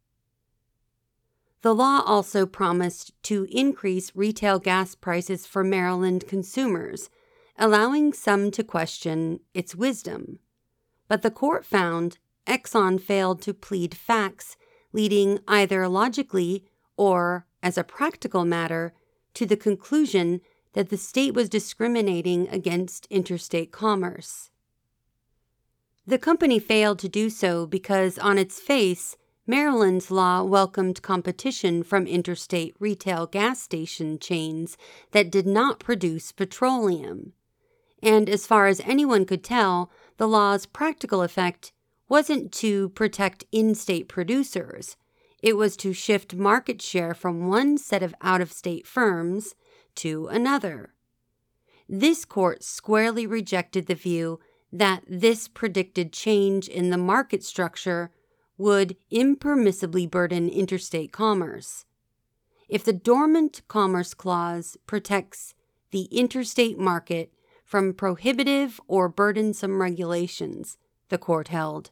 The 1.62 1.74
law 1.74 2.02
also 2.06 2.46
promised 2.46 3.12
to 3.24 3.48
increase 3.50 4.16
retail 4.16 4.60
gas 4.60 4.96
prices 4.96 5.46
for 5.46 5.64
Maryland 5.64 6.26
consumers, 6.28 7.10
allowing 7.58 8.12
some 8.12 8.52
to 8.52 8.64
question 8.64 9.40
its 9.54 9.76
wisdom. 9.76 10.40
But 11.08 11.22
the 11.22 11.32
court 11.32 11.64
found 11.64 12.18
Exxon 12.48 13.00
failed 13.00 13.42
to 13.44 13.54
plead 13.54 13.96
facts 13.96 14.58
leading 14.92 15.40
either 15.48 15.88
logically 15.88 16.66
or, 16.98 17.46
as 17.62 17.78
a 17.78 17.84
practical 17.84 18.46
matter, 18.46 18.94
to 19.34 19.46
the 19.46 19.58
conclusion 19.58 20.42
that 20.74 20.89
the 20.89 20.98
state 20.98 21.34
was 21.34 21.50
discriminating 21.50 22.48
against 22.50 23.08
interstate 23.10 23.72
commerce. 23.72 24.50
The 26.06 26.18
company 26.18 26.60
failed 26.60 27.00
to 27.00 27.10
do 27.10 27.30
so 27.30 27.65
because, 27.65 28.20
on 28.20 28.38
its 28.38 28.60
face, 28.60 29.15
Maryland's 29.48 30.12
law 30.12 30.44
welcomed 30.44 31.01
competition 31.01 31.84
from 31.84 32.08
interstate 32.08 32.75
retail 32.80 33.25
gas 33.25 33.62
station 33.62 34.20
chains 34.20 34.77
that 35.12 35.32
did 35.32 35.46
not 35.46 35.80
produce 35.80 36.32
petroleum. 36.32 37.34
And 38.01 38.30
as 38.30 38.48
far 38.48 38.68
as 38.68 38.82
anyone 38.82 39.25
could 39.25 39.44
tell, 39.44 39.92
the 40.18 40.27
law's 40.27 40.65
practical 40.65 41.22
effect 41.22 41.72
wasn't 42.10 42.51
to 42.51 42.89
protect 42.89 43.46
in 43.51 43.75
state 43.75 44.08
producers, 44.08 44.98
it 45.42 45.58
was 45.58 45.75
to 45.75 45.92
shift 45.92 46.34
market 46.34 46.82
share 46.82 47.13
from 47.13 47.48
one 47.48 47.77
set 47.77 48.01
of 48.01 48.15
out 48.22 48.39
of 48.39 48.51
state 48.51 48.88
firms 48.88 49.56
to 49.96 50.28
another. 50.28 50.94
This 51.88 52.26
court 52.26 52.64
squarely 52.64 53.28
rejected 53.28 53.88
the 53.88 53.96
view 53.96 54.40
that 54.72 55.04
this 55.08 55.48
predicted 55.48 56.12
change 56.12 56.68
in 56.68 56.90
the 56.90 56.98
market 56.98 57.44
structure 57.44 58.12
would 58.58 58.96
impermissibly 59.12 60.10
burden 60.10 60.50
interstate 60.50 61.12
commerce. 61.12 61.86
If 62.70 62.84
the 62.84 62.94
Dormant 62.94 63.62
Commerce 63.68 64.14
Clause 64.14 64.78
protects 64.88 65.54
the 65.92 66.06
interstate 66.06 66.80
market 66.80 67.32
from 67.64 67.94
prohibitive 67.94 68.80
or 68.88 69.10
burdensome 69.10 69.82
regulations, 69.82 70.78
the 71.10 71.18
court 71.18 71.50
held, 71.50 71.92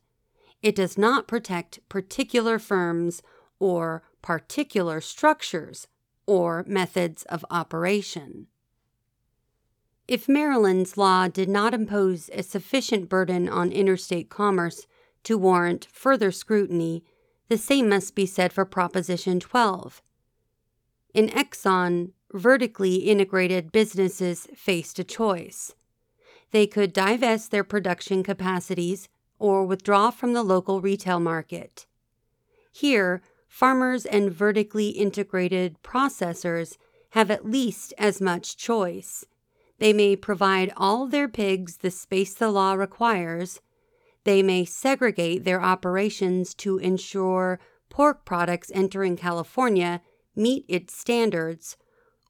it 0.62 0.76
does 0.76 0.98
not 0.98 1.28
protect 1.28 1.80
particular 1.90 2.58
firms 2.58 3.22
or 3.60 4.04
particular 4.22 5.02
structures 5.02 5.88
or 6.26 6.64
methods 6.68 7.24
of 7.24 7.46
operation. 7.50 8.48
If 10.08 10.28
Maryland's 10.28 10.98
law 10.98 11.28
did 11.28 11.48
not 11.48 11.74
impose 11.74 12.30
a 12.34 12.44
sufficient 12.44 13.08
burden 13.08 13.48
on 13.48 13.72
interstate 13.72 14.30
commerce 14.30 14.86
to 15.24 15.38
warrant 15.38 15.88
further 15.92 16.32
scrutiny, 16.32 17.04
the 17.48 17.58
same 17.58 17.90
must 17.90 18.16
be 18.16 18.26
said 18.26 18.52
for 18.52 18.66
Proposition 18.66 19.40
12. 19.40 20.02
In 21.14 21.28
Exxon, 21.30 22.12
vertically 22.34 22.96
integrated 22.96 23.72
businesses 23.72 24.48
faced 24.56 25.00
a 25.00 25.04
choice. 25.04 25.76
They 26.52 26.68
could 26.68 26.94
divest 26.94 27.52
their 27.52 27.64
production 27.64 28.24
capacities 28.24 29.10
or 29.40 29.66
withdraw 29.66 30.12
from 30.12 30.34
the 30.34 30.44
local 30.44 30.82
retail 30.82 31.20
market. 31.20 31.86
Here, 32.72 33.22
farmers 33.52 34.06
and 34.06 34.32
vertically 34.32 34.88
integrated 34.88 35.76
processors 35.84 36.78
have 37.10 37.30
at 37.30 37.46
least 37.46 37.94
as 37.98 38.22
much 38.22 38.56
choice. 38.56 39.26
They 39.78 39.92
may 39.92 40.16
provide 40.16 40.72
all 40.78 41.06
their 41.06 41.28
pigs 41.28 41.78
the 41.78 41.92
space 41.92 42.34
the 42.34 42.50
law 42.50 42.74
requires. 42.76 43.60
They 44.24 44.42
may 44.42 44.64
segregate 44.64 45.44
their 45.44 45.62
operations 45.62 46.54
to 46.56 46.78
ensure 46.78 47.60
pork 47.90 48.24
products 48.24 48.72
entering 48.74 49.18
California 49.18 50.02
meet 50.34 50.64
its 50.70 50.98
standards, 50.98 51.76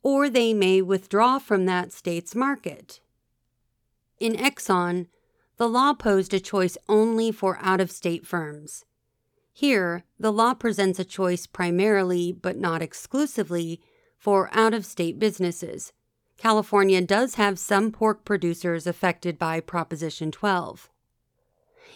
or 0.02 0.28
they 0.28 0.56
may 0.56 0.82
withdraw 0.82 1.38
from 1.38 1.68
that 1.68 1.94
state's 1.94 2.34
market. 2.34 3.00
In 4.20 4.34
Exxon, 4.34 5.06
the 5.58 5.70
law 5.70 5.94
posed 5.94 6.34
a 6.34 6.40
choice 6.40 6.80
only 6.90 7.32
for 7.32 7.60
out 7.62 7.80
of 7.80 7.92
state 7.92 8.26
firms. 8.26 8.86
Here, 9.54 10.04
the 10.20 10.32
law 10.32 10.54
presents 10.54 11.00
a 11.00 11.06
choice 11.06 11.46
primarily, 11.46 12.32
but 12.32 12.58
not 12.58 12.82
exclusively, 12.82 13.82
for 14.18 14.50
out 14.54 14.74
of 14.74 14.86
state 14.86 15.20
businesses. 15.20 15.94
California 16.38 17.02
does 17.02 17.36
have 17.36 17.60
some 17.60 17.92
pork 17.92 18.26
producers 18.26 18.88
affected 18.88 19.38
by 19.38 19.60
Proposition 19.60 20.32
12. 20.32 20.90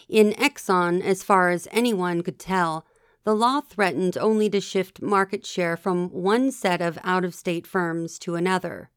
In 0.08 0.32
Exxon, 0.32 1.02
as 1.02 1.22
far 1.22 1.50
as 1.50 1.66
anyone 1.70 2.22
could 2.22 2.38
tell, 2.38 2.86
the 3.24 3.34
law 3.34 3.60
threatened 3.60 4.16
only 4.16 4.48
to 4.50 4.60
shift 4.60 5.02
market 5.02 5.44
share 5.44 5.76
from 5.76 6.10
one 6.10 6.52
set 6.52 6.80
of 6.80 6.98
out 7.02 7.24
of 7.24 7.34
state 7.34 7.66
firms 7.66 8.18
to 8.20 8.36
another. 8.36 8.90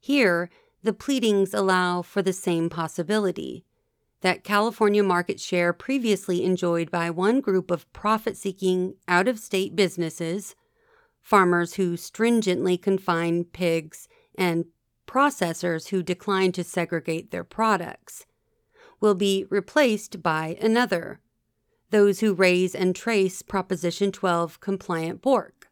Here, 0.00 0.50
the 0.82 0.92
pleadings 0.92 1.54
allow 1.54 2.02
for 2.02 2.20
the 2.20 2.32
same 2.32 2.68
possibility 2.68 3.64
that 4.24 4.42
California 4.42 5.02
market 5.02 5.38
share 5.38 5.74
previously 5.74 6.42
enjoyed 6.42 6.90
by 6.90 7.10
one 7.10 7.42
group 7.42 7.70
of 7.70 7.92
profit 7.92 8.38
seeking 8.38 8.94
out 9.06 9.28
of 9.28 9.38
state 9.38 9.76
businesses, 9.76 10.56
farmers 11.20 11.74
who 11.74 11.94
stringently 11.94 12.78
confine 12.78 13.44
pigs, 13.44 14.08
and 14.34 14.64
processors 15.06 15.88
who 15.88 16.02
decline 16.02 16.52
to 16.52 16.64
segregate 16.64 17.32
their 17.32 17.44
products, 17.44 18.24
will 18.98 19.14
be 19.14 19.44
replaced 19.50 20.22
by 20.22 20.56
another 20.58 21.20
those 21.90 22.20
who 22.20 22.32
raise 22.32 22.74
and 22.74 22.96
trace 22.96 23.42
Proposition 23.42 24.10
12 24.10 24.58
compliant 24.58 25.20
pork. 25.20 25.63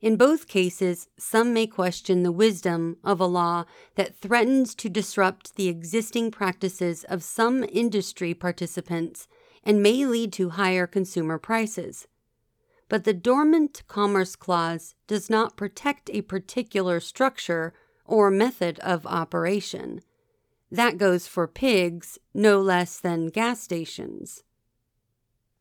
In 0.00 0.16
both 0.16 0.46
cases, 0.46 1.08
some 1.18 1.52
may 1.52 1.66
question 1.66 2.22
the 2.22 2.30
wisdom 2.30 2.98
of 3.02 3.20
a 3.20 3.26
law 3.26 3.64
that 3.96 4.16
threatens 4.16 4.74
to 4.76 4.88
disrupt 4.88 5.56
the 5.56 5.68
existing 5.68 6.30
practices 6.30 7.04
of 7.04 7.24
some 7.24 7.64
industry 7.64 8.32
participants 8.32 9.26
and 9.64 9.82
may 9.82 10.06
lead 10.06 10.32
to 10.34 10.50
higher 10.50 10.86
consumer 10.86 11.36
prices. 11.36 12.06
But 12.88 13.04
the 13.04 13.12
Dormant 13.12 13.82
Commerce 13.88 14.36
Clause 14.36 14.94
does 15.08 15.28
not 15.28 15.56
protect 15.56 16.10
a 16.10 16.22
particular 16.22 17.00
structure 17.00 17.74
or 18.04 18.30
method 18.30 18.78
of 18.78 19.04
operation. 19.04 20.00
That 20.70 20.96
goes 20.96 21.26
for 21.26 21.48
pigs 21.48 22.18
no 22.32 22.60
less 22.60 23.00
than 23.00 23.28
gas 23.28 23.60
stations. 23.60 24.44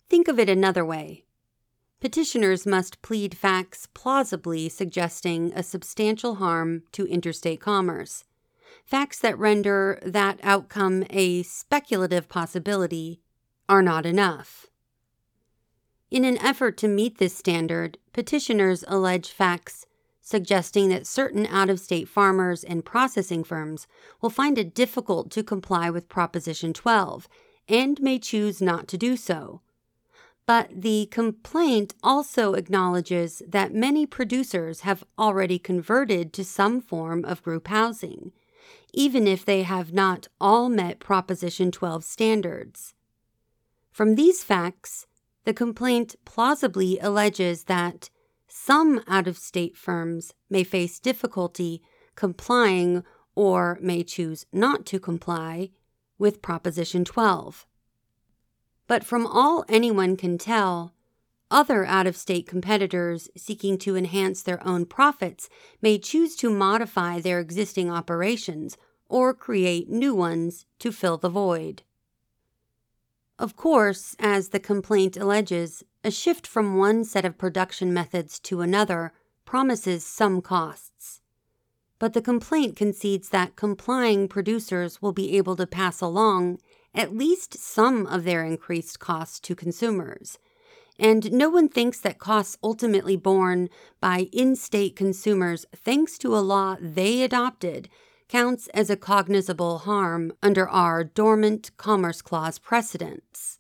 Think 0.10 0.28
of 0.28 0.40
it 0.40 0.48
another 0.48 0.86
way 0.86 1.26
petitioners 2.00 2.66
must 2.66 3.02
plead 3.02 3.36
facts 3.36 3.88
plausibly 3.94 4.70
suggesting 4.70 5.52
a 5.56 5.64
substantial 5.64 6.36
harm 6.36 6.84
to 6.92 7.06
interstate 7.08 7.60
commerce, 7.60 8.24
facts 8.84 9.20
that 9.20 9.38
render 9.38 10.00
that 10.06 10.40
outcome 10.44 11.04
a 11.10 11.44
speculative 11.44 12.30
possibility 12.30 13.20
are 13.68 13.82
not 13.82 14.06
enough. 14.06 14.68
In 16.10 16.24
an 16.24 16.38
effort 16.38 16.78
to 16.78 16.88
meet 16.88 17.18
this 17.18 17.36
standard, 17.36 17.98
petitioners 18.14 18.84
allege 18.88 19.30
facts 19.30 19.86
suggesting 20.22 20.90
that 20.90 21.08
certain 21.08 21.46
out 21.48 21.70
of 21.70 21.80
state 21.80 22.08
farmers 22.08 22.64
and 22.64 22.84
processing 22.84 23.44
firms 23.44 23.88
will 24.22 24.30
find 24.30 24.58
it 24.58 24.74
difficult 24.74 25.32
to 25.32 25.42
comply 25.42 25.90
with 25.90 26.10
Proposition 26.10 26.74
12 26.74 27.28
and 27.70 28.02
may 28.02 28.20
choose 28.20 28.62
not 28.62 28.88
to 28.90 28.98
do 28.98 29.16
so 29.16 29.62
but 30.48 30.70
the 30.74 31.08
complaint 31.12 31.94
also 32.02 32.54
acknowledges 32.54 33.44
that 33.46 33.74
many 33.74 34.06
producers 34.06 34.80
have 34.80 35.04
already 35.20 35.60
converted 35.60 36.32
to 36.34 36.44
some 36.44 36.80
form 36.82 37.26
of 37.26 37.44
group 37.44 37.68
housing, 37.68 38.32
even 38.94 39.28
if 39.28 39.44
they 39.44 39.64
have 39.64 39.94
not 39.94 40.30
all 40.40 40.70
met 40.70 41.00
Proposition 41.00 41.70
12 41.70 42.04
standards. 42.04 42.94
From 43.92 44.16
these 44.16 44.42
facts, 44.42 45.06
the 45.44 45.54
complaint 45.54 46.16
plausibly 46.24 46.98
alleges 47.00 47.66
that 47.66 48.10
some 48.48 49.04
out 49.06 49.28
of 49.28 49.38
state 49.38 49.76
firms 49.76 50.34
may 50.50 50.64
face 50.64 50.98
difficulty 51.00 51.82
complying 52.16 53.04
or 53.36 53.78
may 53.82 54.02
choose 54.02 54.46
not 54.54 54.86
to 54.86 55.00
comply 55.00 55.72
with 56.18 56.42
Proposition 56.42 57.04
12. 57.04 57.68
But 58.88 59.04
from 59.04 59.28
all 59.28 59.66
anyone 59.68 60.16
can 60.16 60.38
tell, 60.38 60.94
other 61.52 61.86
out 61.86 62.08
of 62.08 62.18
state 62.18 62.48
competitors 62.48 63.30
seeking 63.38 63.78
to 63.80 63.96
enhance 63.96 64.42
their 64.42 64.66
own 64.66 64.86
profits 64.86 65.50
may 65.82 65.98
choose 65.98 66.36
to 66.38 66.50
modify 66.50 67.20
their 67.20 67.40
existing 67.40 67.90
operations 67.90 68.78
or 69.10 69.34
create 69.34 69.90
new 69.90 70.14
ones 70.14 70.66
to 70.80 70.92
fill 70.92 71.18
the 71.18 71.30
void. 71.30 71.84
Of 73.40 73.56
course, 73.56 74.16
as 74.20 74.50
the 74.50 74.60
complaint 74.60 75.16
alleges, 75.16 75.84
a 76.04 76.12
shift 76.12 76.48
from 76.48 76.78
one 76.78 77.04
set 77.04 77.24
of 77.24 77.38
production 77.38 77.94
methods 77.94 78.40
to 78.42 78.62
another 78.62 79.14
promises 79.46 80.06
some 80.06 80.42
costs. 80.42 81.22
But 82.00 82.14
the 82.14 82.22
complaint 82.22 82.76
concedes 82.76 83.30
that 83.30 83.56
complying 83.56 84.28
producers 84.28 85.02
will 85.02 85.14
be 85.14 85.38
able 85.38 85.56
to 85.56 85.68
pass 85.68 86.02
along 86.02 86.60
at 86.94 87.16
least 87.16 87.58
some 87.58 88.06
of 88.08 88.24
their 88.24 88.44
increased 88.44 89.00
costs 89.00 89.40
to 89.42 89.56
consumers. 89.56 90.40
And 91.00 91.32
no 91.32 91.50
one 91.50 91.70
thinks 91.70 92.00
that 92.00 92.18
costs 92.18 92.58
ultimately 92.64 93.16
borne 93.16 93.70
by 94.02 94.28
in 94.34 94.56
state 94.56 94.96
consumers, 94.96 95.66
thanks 95.76 96.18
to 96.20 96.36
a 96.36 96.40
law 96.40 96.76
they 96.82 97.22
adopted, 97.22 97.88
counts 98.28 98.68
as 98.74 98.90
a 98.90 98.98
cognizable 98.98 99.80
harm 99.80 100.34
under 100.42 100.68
our 100.68 101.04
Dormant 101.04 101.72
Commerce 101.78 102.22
Clause 102.22 102.60
precedents. 102.60 103.60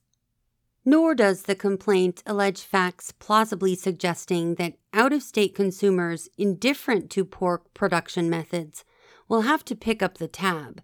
Nor 0.83 1.15
does 1.15 1.43
the 1.43 1.55
complaint 1.55 2.23
allege 2.25 2.61
facts 2.61 3.11
plausibly 3.11 3.75
suggesting 3.75 4.55
that 4.55 4.73
out 4.93 5.13
of 5.13 5.21
state 5.21 5.53
consumers 5.53 6.29
indifferent 6.37 7.09
to 7.11 7.25
pork 7.25 7.73
production 7.73 8.29
methods 8.29 8.83
will 9.27 9.41
have 9.41 9.63
to 9.65 9.75
pick 9.75 10.01
up 10.01 10.17
the 10.17 10.27
tab 10.27 10.81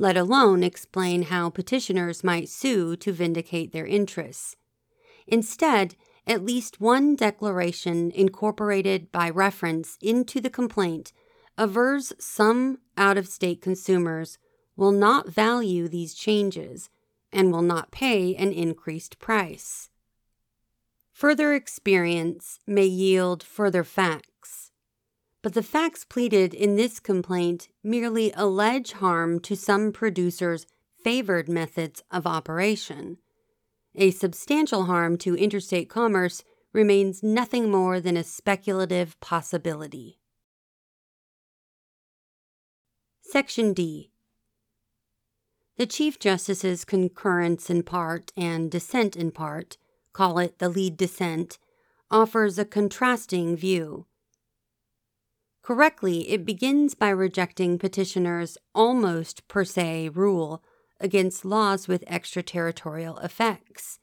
let 0.00 0.16
alone 0.16 0.62
explain 0.62 1.24
how 1.24 1.50
petitioners 1.50 2.24
might 2.24 2.48
sue 2.48 2.96
to 2.96 3.12
vindicate 3.12 3.70
their 3.70 3.86
interests. 3.86 4.56
Instead, 5.26 5.94
at 6.26 6.42
least 6.42 6.80
one 6.80 7.14
declaration 7.14 8.10
incorporated 8.12 9.12
by 9.12 9.28
reference 9.28 9.98
into 10.00 10.40
the 10.40 10.48
complaint 10.48 11.12
avers 11.58 12.14
some 12.18 12.78
out 12.96 13.18
of 13.18 13.28
state 13.28 13.60
consumers 13.60 14.38
will 14.74 14.90
not 14.90 15.28
value 15.28 15.86
these 15.86 16.14
changes 16.14 16.88
and 17.30 17.52
will 17.52 17.60
not 17.60 17.90
pay 17.90 18.34
an 18.36 18.52
increased 18.52 19.18
price. 19.18 19.90
Further 21.12 21.52
experience 21.52 22.58
may 22.66 22.86
yield 22.86 23.42
further 23.42 23.84
facts, 23.84 24.59
but 25.42 25.54
the 25.54 25.62
facts 25.62 26.04
pleaded 26.04 26.52
in 26.52 26.76
this 26.76 27.00
complaint 27.00 27.68
merely 27.82 28.32
allege 28.34 28.92
harm 28.92 29.40
to 29.40 29.56
some 29.56 29.92
producers' 29.92 30.66
favored 31.02 31.48
methods 31.48 32.02
of 32.10 32.26
operation. 32.26 33.16
A 33.94 34.10
substantial 34.10 34.84
harm 34.84 35.16
to 35.18 35.34
interstate 35.34 35.88
commerce 35.88 36.44
remains 36.72 37.22
nothing 37.22 37.70
more 37.70 38.00
than 38.00 38.16
a 38.16 38.24
speculative 38.24 39.18
possibility. 39.20 40.18
Section 43.22 43.72
D. 43.72 44.10
The 45.76 45.86
Chief 45.86 46.18
Justice's 46.18 46.84
concurrence 46.84 47.70
in 47.70 47.82
part 47.82 48.32
and 48.36 48.70
dissent 48.70 49.16
in 49.16 49.30
part 49.30 49.78
call 50.12 50.38
it 50.38 50.58
the 50.58 50.68
lead 50.68 50.96
dissent, 50.96 51.58
offers 52.10 52.58
a 52.58 52.64
contrasting 52.64 53.56
view. 53.56 54.06
Correctly, 55.70 56.28
it 56.28 56.44
begins 56.44 56.96
by 56.96 57.10
rejecting 57.10 57.78
petitioners' 57.78 58.58
almost 58.74 59.46
per 59.46 59.64
se 59.64 60.08
rule 60.08 60.64
against 60.98 61.44
laws 61.44 61.86
with 61.86 62.02
extraterritorial 62.08 63.18
effects. 63.18 64.00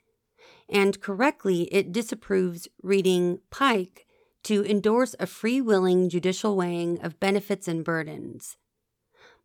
And 0.70 1.02
correctly, 1.02 1.64
it 1.64 1.92
disapproves 1.92 2.70
reading 2.82 3.42
Pike 3.50 4.08
to 4.44 4.64
endorse 4.64 5.14
a 5.20 5.28
free 5.28 5.60
willing 5.60 6.08
judicial 6.08 6.56
weighing 6.56 7.02
of 7.02 7.20
benefits 7.20 7.68
and 7.68 7.84
burdens. 7.84 8.56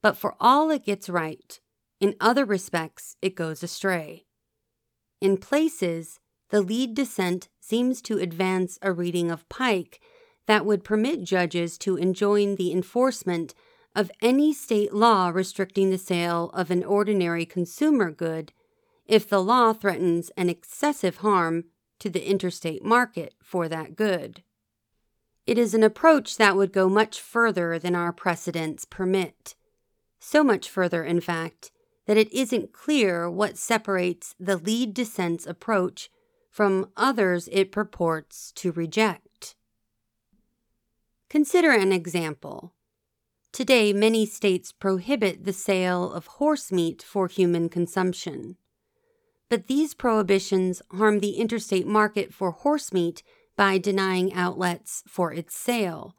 But 0.00 0.16
for 0.16 0.36
all 0.38 0.70
it 0.70 0.84
gets 0.84 1.08
right, 1.08 1.58
in 1.98 2.14
other 2.20 2.44
respects 2.44 3.16
it 3.20 3.34
goes 3.34 3.64
astray. 3.64 4.26
In 5.20 5.38
places, 5.38 6.20
the 6.50 6.60
lead 6.60 6.94
dissent 6.94 7.48
seems 7.58 8.00
to 8.02 8.18
advance 8.18 8.78
a 8.80 8.92
reading 8.92 9.28
of 9.28 9.48
Pike 9.48 10.00
that 10.46 10.66
would 10.66 10.84
permit 10.84 11.24
judges 11.24 11.78
to 11.78 11.96
enjoin 11.96 12.56
the 12.56 12.72
enforcement 12.72 13.54
of 13.94 14.10
any 14.20 14.52
state 14.52 14.92
law 14.92 15.28
restricting 15.28 15.90
the 15.90 15.98
sale 15.98 16.50
of 16.54 16.70
an 16.70 16.82
ordinary 16.82 17.44
consumer 17.44 18.10
good 18.10 18.52
if 19.06 19.28
the 19.28 19.42
law 19.42 19.72
threatens 19.72 20.30
an 20.36 20.48
excessive 20.48 21.18
harm 21.18 21.64
to 21.98 22.08
the 22.08 22.28
interstate 22.28 22.84
market 22.84 23.34
for 23.42 23.68
that 23.68 23.94
good. 23.96 24.42
It 25.46 25.58
is 25.58 25.74
an 25.74 25.82
approach 25.82 26.36
that 26.36 26.56
would 26.56 26.72
go 26.72 26.88
much 26.88 27.20
further 27.20 27.78
than 27.78 27.94
our 27.94 28.12
precedents 28.12 28.84
permit. 28.84 29.54
So 30.18 30.44
much 30.44 30.68
further, 30.68 31.04
in 31.04 31.20
fact, 31.20 31.72
that 32.06 32.16
it 32.16 32.32
isn't 32.32 32.72
clear 32.72 33.28
what 33.28 33.58
separates 33.58 34.34
the 34.38 34.56
lead 34.56 34.94
dissent's 34.94 35.46
approach 35.46 36.10
from 36.50 36.90
others 36.96 37.48
it 37.50 37.72
purports 37.72 38.52
to 38.52 38.72
reject. 38.72 39.31
Consider 41.32 41.70
an 41.70 41.92
example. 41.92 42.74
Today, 43.52 43.94
many 43.94 44.26
states 44.26 44.70
prohibit 44.70 45.46
the 45.46 45.52
sale 45.54 46.12
of 46.12 46.26
horse 46.26 46.70
meat 46.70 47.02
for 47.02 47.26
human 47.26 47.70
consumption. 47.70 48.56
But 49.48 49.66
these 49.66 49.94
prohibitions 49.94 50.82
harm 50.90 51.20
the 51.20 51.36
interstate 51.38 51.86
market 51.86 52.34
for 52.34 52.50
horse 52.50 52.92
meat 52.92 53.22
by 53.56 53.78
denying 53.78 54.34
outlets 54.34 55.02
for 55.08 55.32
its 55.32 55.56
sale. 55.56 56.16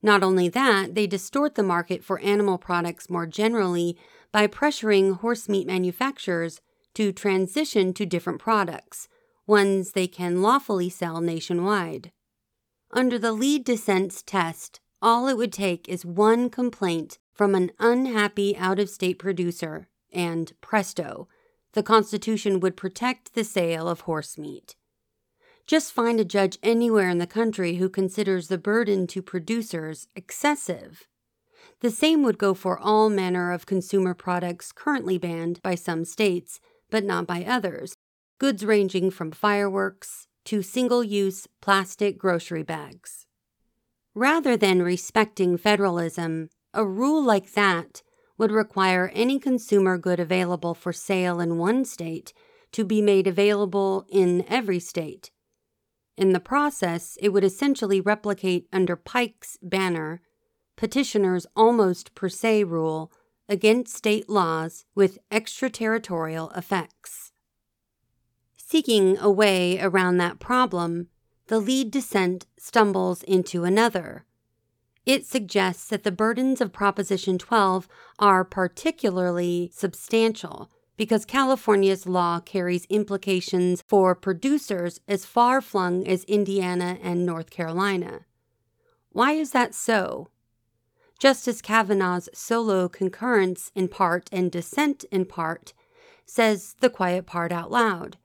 Not 0.00 0.22
only 0.22 0.48
that, 0.50 0.94
they 0.94 1.08
distort 1.08 1.56
the 1.56 1.64
market 1.64 2.04
for 2.04 2.20
animal 2.20 2.56
products 2.56 3.10
more 3.10 3.26
generally 3.26 3.98
by 4.30 4.46
pressuring 4.46 5.16
horse 5.16 5.48
meat 5.48 5.66
manufacturers 5.66 6.60
to 6.94 7.10
transition 7.10 7.92
to 7.94 8.06
different 8.06 8.38
products, 8.38 9.08
ones 9.44 9.90
they 9.90 10.06
can 10.06 10.40
lawfully 10.40 10.88
sell 10.88 11.20
nationwide. 11.20 12.12
Under 12.92 13.18
the 13.18 13.32
lead 13.32 13.64
dissent's 13.64 14.22
test, 14.22 14.80
all 15.02 15.28
it 15.28 15.36
would 15.36 15.52
take 15.52 15.88
is 15.88 16.06
one 16.06 16.48
complaint 16.48 17.18
from 17.34 17.54
an 17.54 17.70
unhappy 17.78 18.56
out 18.56 18.78
of 18.78 18.88
state 18.88 19.18
producer, 19.18 19.88
and 20.12 20.52
presto, 20.60 21.28
the 21.72 21.82
Constitution 21.82 22.60
would 22.60 22.76
protect 22.76 23.34
the 23.34 23.44
sale 23.44 23.88
of 23.88 24.02
horse 24.02 24.38
meat. 24.38 24.76
Just 25.66 25.92
find 25.92 26.20
a 26.20 26.24
judge 26.24 26.58
anywhere 26.62 27.10
in 27.10 27.18
the 27.18 27.26
country 27.26 27.74
who 27.74 27.88
considers 27.88 28.48
the 28.48 28.56
burden 28.56 29.06
to 29.08 29.20
producers 29.20 30.06
excessive. 30.14 31.06
The 31.80 31.90
same 31.90 32.22
would 32.22 32.38
go 32.38 32.54
for 32.54 32.78
all 32.78 33.10
manner 33.10 33.52
of 33.52 33.66
consumer 33.66 34.14
products 34.14 34.72
currently 34.72 35.18
banned 35.18 35.60
by 35.62 35.74
some 35.74 36.04
states, 36.04 36.60
but 36.88 37.04
not 37.04 37.26
by 37.26 37.44
others, 37.44 37.96
goods 38.38 38.64
ranging 38.64 39.10
from 39.10 39.32
fireworks 39.32 40.28
to 40.46 40.62
single 40.62 41.04
use 41.04 41.46
plastic 41.60 42.18
grocery 42.18 42.62
bags. 42.62 43.26
Rather 44.14 44.56
than 44.56 44.82
respecting 44.82 45.58
federalism, 45.58 46.48
a 46.72 46.86
rule 46.86 47.22
like 47.22 47.52
that 47.52 48.02
would 48.38 48.50
require 48.50 49.10
any 49.14 49.38
consumer 49.38 49.98
good 49.98 50.18
available 50.20 50.74
for 50.74 50.92
sale 50.92 51.40
in 51.40 51.58
one 51.58 51.84
state 51.84 52.32
to 52.72 52.84
be 52.84 53.02
made 53.02 53.26
available 53.26 54.04
in 54.08 54.44
every 54.48 54.78
state. 54.78 55.30
In 56.16 56.32
the 56.32 56.40
process, 56.40 57.18
it 57.20 57.30
would 57.30 57.44
essentially 57.44 58.00
replicate 58.00 58.66
under 58.72 58.96
Pike's 58.96 59.58
banner 59.62 60.20
petitioners' 60.76 61.46
almost 61.56 62.14
per 62.14 62.28
se 62.28 62.64
rule 62.64 63.10
against 63.48 63.96
state 63.96 64.28
laws 64.28 64.84
with 64.94 65.18
extraterritorial 65.30 66.50
effects. 66.50 67.32
Seeking 68.68 69.16
a 69.18 69.30
way 69.30 69.78
around 69.78 70.16
that 70.16 70.40
problem, 70.40 71.06
the 71.46 71.60
lead 71.60 71.92
dissent 71.92 72.46
stumbles 72.58 73.22
into 73.22 73.62
another. 73.62 74.24
It 75.04 75.24
suggests 75.24 75.86
that 75.86 76.02
the 76.02 76.10
burdens 76.10 76.60
of 76.60 76.72
Proposition 76.72 77.38
12 77.38 77.86
are 78.18 78.44
particularly 78.44 79.70
substantial 79.72 80.68
because 80.96 81.24
California's 81.24 82.08
law 82.08 82.40
carries 82.40 82.86
implications 82.86 83.84
for 83.86 84.16
producers 84.16 85.00
as 85.06 85.24
far 85.24 85.60
flung 85.60 86.04
as 86.04 86.24
Indiana 86.24 86.98
and 87.00 87.24
North 87.24 87.50
Carolina. 87.50 88.22
Why 89.10 89.34
is 89.34 89.52
that 89.52 89.76
so? 89.76 90.30
Justice 91.20 91.62
Kavanaugh's 91.62 92.28
solo 92.34 92.88
concurrence 92.88 93.70
in 93.76 93.86
part 93.86 94.28
and 94.32 94.50
dissent 94.50 95.04
in 95.12 95.24
part 95.24 95.72
says 96.24 96.74
the 96.80 96.90
quiet 96.90 97.26
part 97.26 97.52
out 97.52 97.70
loud. 97.70 98.16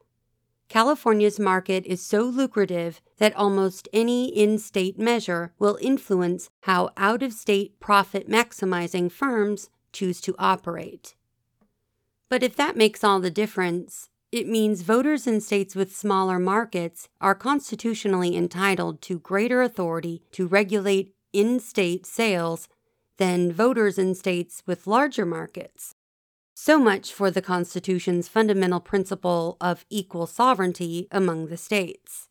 California's 0.71 1.38
market 1.38 1.86
is 1.86 2.01
so 2.01 2.21
lucrative 2.21 3.01
that 3.17 3.36
almost 3.36 3.89
any 3.91 4.29
in 4.29 4.57
state 4.57 4.97
measure 4.97 5.51
will 5.60 5.77
influence 5.81 6.49
how 6.62 6.91
out 6.95 7.21
of 7.21 7.34
state 7.34 7.77
profit 7.81 8.29
maximizing 8.29 9.12
firms 9.12 9.69
choose 9.91 10.21
to 10.21 10.34
operate. 10.39 11.13
But 12.29 12.41
if 12.41 12.55
that 12.55 12.77
makes 12.77 13.03
all 13.03 13.19
the 13.19 13.29
difference, 13.29 14.07
it 14.31 14.47
means 14.47 14.84
voters 14.84 15.27
in 15.27 15.41
states 15.41 15.75
with 15.75 15.93
smaller 15.93 16.39
markets 16.39 17.10
are 17.19 17.36
constitutionally 17.36 18.38
entitled 18.38 19.01
to 19.01 19.19
greater 19.19 19.62
authority 19.62 20.21
to 20.31 20.47
regulate 20.47 21.13
in 21.34 21.60
state 21.60 22.05
sales 22.05 22.69
than 23.17 23.51
voters 23.51 23.97
in 23.97 24.15
states 24.15 24.63
with 24.65 24.88
larger 24.88 25.25
markets. 25.25 25.95
So 26.63 26.78
much 26.78 27.12
for 27.12 27.32
the 27.32 27.41
Constitution's 27.41 28.28
fundamental 28.28 28.80
principle 28.80 29.58
of 29.60 29.84
equal 29.89 30.28
sovereignty 30.28 31.08
among 31.10 31.47
the 31.47 31.58
states. 31.58 32.30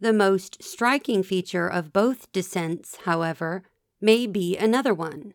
The 0.00 0.14
most 0.14 0.64
striking 0.64 1.22
feature 1.22 1.68
of 1.68 1.92
both 1.92 2.32
dissents, 2.32 2.96
however, 3.04 3.64
may 4.00 4.26
be 4.26 4.56
another 4.56 4.94
one. 4.94 5.34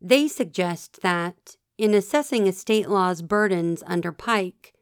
They 0.00 0.26
suggest 0.26 1.00
that, 1.02 1.54
in 1.78 1.94
assessing 1.94 2.48
a 2.48 2.52
state 2.52 2.90
law's 2.90 3.22
burdens 3.22 3.84
under 3.86 4.10
Pike, 4.10 4.74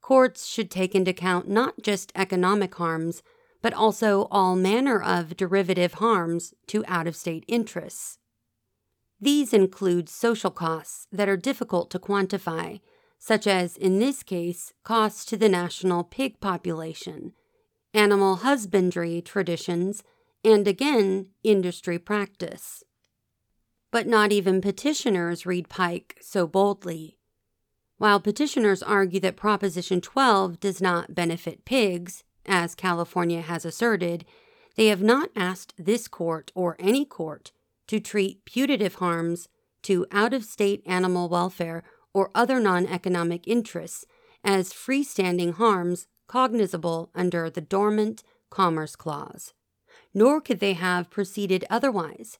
courts 0.00 0.46
should 0.46 0.72
take 0.72 0.92
into 0.92 1.12
account 1.12 1.48
not 1.48 1.80
just 1.80 2.10
economic 2.16 2.74
harms, 2.74 3.22
but 3.62 3.72
also 3.72 4.26
all 4.32 4.56
manner 4.56 5.00
of 5.00 5.36
derivative 5.36 5.94
harms 5.94 6.52
to 6.66 6.84
out 6.88 7.06
of 7.06 7.14
state 7.14 7.44
interests. 7.46 8.18
These 9.24 9.54
include 9.54 10.10
social 10.10 10.50
costs 10.50 11.06
that 11.10 11.30
are 11.30 11.36
difficult 11.38 11.88
to 11.92 11.98
quantify, 11.98 12.82
such 13.18 13.46
as, 13.46 13.78
in 13.78 13.98
this 13.98 14.22
case, 14.22 14.74
costs 14.82 15.24
to 15.24 15.38
the 15.38 15.48
national 15.48 16.04
pig 16.04 16.40
population, 16.40 17.32
animal 17.94 18.36
husbandry 18.36 19.22
traditions, 19.22 20.02
and 20.44 20.68
again, 20.68 21.28
industry 21.42 21.98
practice. 21.98 22.84
But 23.90 24.06
not 24.06 24.30
even 24.30 24.60
petitioners 24.60 25.46
read 25.46 25.70
Pike 25.70 26.18
so 26.20 26.46
boldly. 26.46 27.16
While 27.96 28.20
petitioners 28.20 28.82
argue 28.82 29.20
that 29.20 29.36
Proposition 29.36 30.02
12 30.02 30.60
does 30.60 30.82
not 30.82 31.14
benefit 31.14 31.64
pigs, 31.64 32.24
as 32.44 32.74
California 32.74 33.40
has 33.40 33.64
asserted, 33.64 34.26
they 34.76 34.88
have 34.88 35.02
not 35.02 35.30
asked 35.34 35.72
this 35.78 36.08
court 36.08 36.52
or 36.54 36.76
any 36.78 37.06
court 37.06 37.52
to 37.88 38.00
treat 38.00 38.44
putative 38.44 38.96
harms 38.96 39.48
to 39.82 40.06
out 40.10 40.32
of 40.32 40.44
state 40.44 40.82
animal 40.86 41.28
welfare 41.28 41.82
or 42.12 42.30
other 42.34 42.60
non 42.60 42.86
economic 42.86 43.46
interests 43.46 44.06
as 44.42 44.72
freestanding 44.72 45.54
harms 45.54 46.06
cognizable 46.26 47.10
under 47.14 47.50
the 47.50 47.60
Dormant 47.60 48.22
Commerce 48.50 48.96
Clause. 48.96 49.52
Nor 50.12 50.40
could 50.40 50.60
they 50.60 50.74
have 50.74 51.10
proceeded 51.10 51.64
otherwise. 51.68 52.38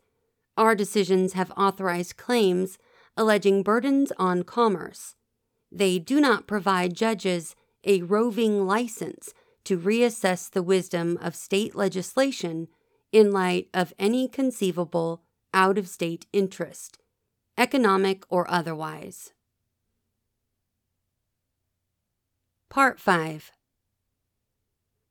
Our 0.57 0.75
decisions 0.75 1.33
have 1.33 1.53
authorized 1.57 2.17
claims 2.17 2.79
alleging 3.17 3.63
burdens 3.63 4.13
on 4.19 4.43
commerce. 4.45 5.15
They 5.71 5.99
do 5.99 6.21
not 6.21 6.47
provide 6.47 6.95
judges 6.95 7.57
a 7.85 8.03
roving 8.03 8.67
license 8.67 9.35
to 9.65 9.79
reassess 9.79 10.51
the 10.51 10.63
wisdom 10.63 11.19
of 11.21 11.35
state 11.35 11.75
legislation 11.75 12.69
in 13.13 13.31
light 13.31 13.69
of 13.75 13.93
any 13.99 14.29
conceivable 14.29 15.23
out 15.55 15.79
of 15.79 15.89
state 15.89 16.27
interest, 16.33 16.99
economic 17.57 18.25
or 18.29 18.51
otherwise. 18.51 19.33
Part 22.69 22.99
5 22.99 23.53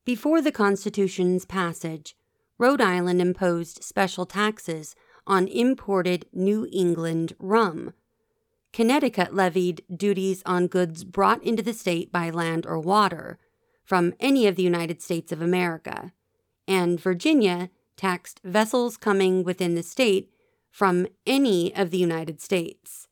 Before 0.06 0.42
the 0.42 0.52
Constitution's 0.52 1.46
passage, 1.46 2.16
Rhode 2.60 2.82
Island 2.82 3.22
imposed 3.22 3.84
special 3.84 4.26
taxes 4.26 4.96
on 5.26 5.48
imported 5.48 6.26
New 6.34 6.68
England 6.72 7.34
rum. 7.40 7.94
Connecticut 8.74 9.34
levied 9.34 9.84
duties 9.96 10.44
on 10.46 10.68
goods 10.68 11.06
brought 11.06 11.42
into 11.42 11.64
the 11.64 11.74
state 11.74 12.12
by 12.12 12.30
land 12.30 12.66
or 12.66 12.80
water 12.80 13.40
from 13.86 14.14
any 14.20 14.46
of 14.46 14.56
the 14.56 14.64
United 14.64 15.02
States 15.02 15.32
of 15.32 15.42
America, 15.42 16.12
and 16.68 17.00
Virginia 17.00 17.70
taxed 17.96 18.42
vessels 18.44 18.98
coming 18.98 19.44
within 19.44 19.76
the 19.76 19.84
state 19.84 20.33
from 20.74 21.06
any 21.28 21.74
of 21.76 21.92
the 21.92 22.00
United 22.00 22.42
States. 22.42 23.08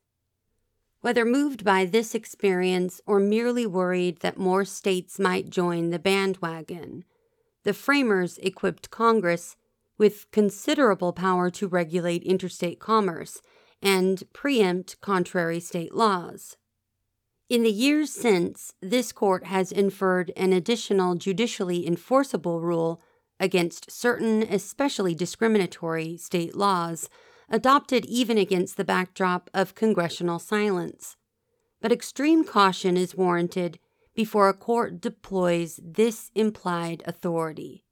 Whether 1.01 1.23
moved 1.23 1.63
by 1.63 1.85
this 1.85 2.15
experience 2.15 2.99
or 3.05 3.19
merely 3.19 3.67
worried 3.67 4.21
that 4.21 4.35
more 4.35 4.65
states 4.65 5.19
might 5.19 5.51
join 5.51 5.91
the 5.91 5.99
bandwagon, 5.99 7.05
the 7.63 7.75
framers 7.75 8.39
equipped 8.39 8.89
Congress 8.89 9.55
with 9.99 10.29
considerable 10.31 11.13
power 11.13 11.51
to 11.51 11.67
regulate 11.67 12.23
interstate 12.23 12.79
commerce 12.79 13.43
and 13.79 14.23
preempt 14.33 14.99
contrary 14.99 15.59
state 15.59 15.93
laws. 15.93 16.57
In 17.47 17.61
the 17.61 17.71
years 17.71 18.11
since, 18.11 18.73
this 18.81 19.11
court 19.11 19.45
has 19.45 19.71
inferred 19.71 20.31
an 20.35 20.51
additional 20.51 21.13
judicially 21.13 21.85
enforceable 21.85 22.59
rule 22.59 23.03
against 23.39 23.91
certain 23.91 24.41
especially 24.41 25.13
discriminatory 25.13 26.17
state 26.17 26.55
laws 26.55 27.07
adopted 27.51 28.05
even 28.05 28.37
against 28.37 28.77
the 28.77 28.83
backdrop 28.83 29.49
of 29.53 29.75
congressional 29.75 30.39
silence. 30.39 31.17
But 31.81 31.91
extreme 31.91 32.43
caution 32.43 32.97
is 32.97 33.15
warranted 33.15 33.77
before 34.15 34.49
a 34.49 34.53
court 34.53 34.99
deploys 34.99 35.79
this 35.83 36.31
implied 36.33 37.03
authority. 37.05 37.85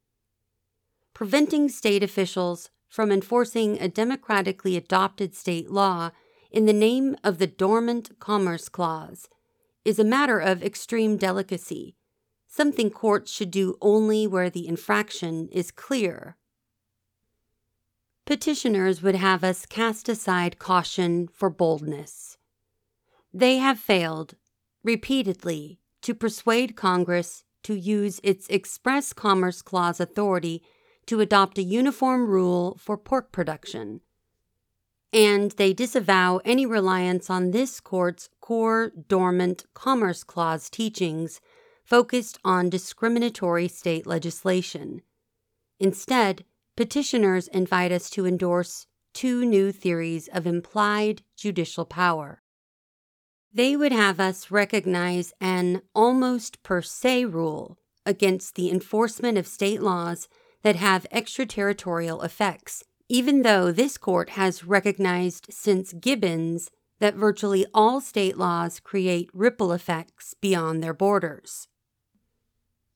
Preventing 1.14 1.68
state 1.68 2.02
officials 2.02 2.70
from 2.88 3.12
enforcing 3.12 3.80
a 3.80 3.88
democratically 3.88 4.76
adopted 4.76 5.34
state 5.34 5.70
law 5.70 6.10
in 6.50 6.66
the 6.66 6.72
name 6.72 7.16
of 7.22 7.38
the 7.38 7.46
Dormant 7.46 8.18
Commerce 8.18 8.68
Clause 8.68 9.28
is 9.84 9.98
a 9.98 10.04
matter 10.04 10.38
of 10.38 10.62
extreme 10.62 11.16
delicacy, 11.16 11.94
something 12.48 12.90
courts 12.90 13.30
should 13.30 13.50
do 13.50 13.76
only 13.80 14.26
where 14.26 14.50
the 14.50 14.66
infraction 14.66 15.48
is 15.52 15.70
clear. 15.70 16.36
Petitioners 18.30 19.02
would 19.02 19.16
have 19.16 19.42
us 19.42 19.66
cast 19.66 20.08
aside 20.08 20.60
caution 20.60 21.26
for 21.32 21.50
boldness. 21.50 22.38
They 23.34 23.56
have 23.56 23.76
failed, 23.76 24.36
repeatedly, 24.84 25.80
to 26.02 26.14
persuade 26.14 26.76
Congress 26.76 27.42
to 27.64 27.74
use 27.74 28.20
its 28.22 28.46
Express 28.46 29.12
Commerce 29.12 29.62
Clause 29.62 29.98
authority 29.98 30.62
to 31.06 31.18
adopt 31.18 31.58
a 31.58 31.64
uniform 31.64 32.28
rule 32.28 32.76
for 32.78 32.96
pork 32.96 33.32
production 33.32 34.00
and 35.12 35.50
they 35.52 35.72
disavow 35.72 36.40
any 36.44 36.64
reliance 36.64 37.30
on 37.30 37.50
this 37.50 37.80
court's 37.80 38.28
core 38.40 38.92
dormant 39.08 39.64
Commerce 39.74 40.22
Clause 40.22 40.70
teachings 40.70 41.40
focused 41.82 42.38
on 42.44 42.70
discriminatory 42.70 43.66
state 43.66 44.06
legislation. 44.06 45.02
Instead, 45.80 46.44
petitioners 46.80 47.46
invite 47.48 47.92
us 47.92 48.08
to 48.08 48.24
endorse 48.24 48.86
two 49.12 49.44
new 49.44 49.70
theories 49.70 50.30
of 50.32 50.46
implied 50.46 51.20
judicial 51.36 51.84
power. 51.84 52.40
They 53.52 53.76
would 53.76 53.92
have 53.92 54.18
us 54.18 54.50
recognize 54.50 55.34
an 55.42 55.82
almost 55.94 56.62
per 56.62 56.80
se 56.80 57.26
rule 57.26 57.76
against 58.06 58.54
the 58.54 58.70
enforcement 58.70 59.36
of 59.36 59.46
state 59.46 59.82
laws 59.82 60.26
that 60.62 60.76
have 60.76 61.06
extraterritorial 61.10 62.22
effects 62.22 62.82
even 63.10 63.42
though 63.42 63.70
this 63.70 63.98
court 63.98 64.30
has 64.30 64.64
recognized 64.64 65.48
since 65.50 65.92
Gibbons 65.92 66.70
that 66.98 67.14
virtually 67.14 67.66
all 67.74 68.00
state 68.00 68.38
laws 68.38 68.80
create 68.80 69.28
ripple 69.34 69.72
effects 69.72 70.32
beyond 70.40 70.82
their 70.82 70.94
borders. 70.94 71.68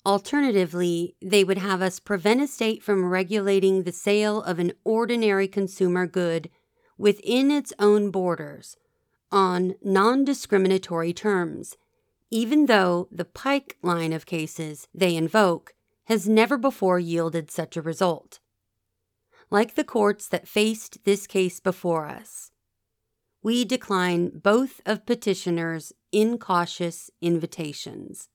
Alternatively, 0.07 1.17
they 1.23 1.45
would 1.45 1.59
have 1.59 1.81
us 1.81 1.99
prevent 1.99 2.43
a 2.43 2.47
state 2.47 2.83
from 2.83 3.05
regulating 3.05 3.83
the 3.83 3.93
sale 3.93 4.43
of 4.43 4.59
an 4.59 4.73
ordinary 4.85 5.49
consumer 5.49 6.07
good 6.07 6.51
within 6.99 7.51
its 7.51 7.73
own 7.79 8.11
borders 8.11 8.77
on 9.33 9.75
non 9.83 10.25
discriminatory 10.25 11.13
terms, 11.13 11.77
even 12.31 12.67
though 12.67 13.09
the 13.11 13.25
Pike 13.25 13.79
line 13.83 14.13
of 14.13 14.27
cases 14.27 14.89
they 14.95 15.17
invoke 15.17 15.75
has 16.05 16.29
never 16.29 16.59
before 16.59 16.99
yielded 16.99 17.51
such 17.51 17.77
a 17.77 17.83
result 17.83 18.41
like 19.51 19.75
the 19.75 19.85
courts 19.85 20.27
that 20.29 20.49
faced 20.49 21.05
this 21.05 21.27
case 21.27 21.61
before 21.61 22.07
us. 22.07 22.51
We 23.43 23.65
decline 23.65 24.41
both 24.43 24.81
of 24.87 25.07
petitioners' 25.07 25.93
incautious 26.11 27.11
invitations. 27.21 28.29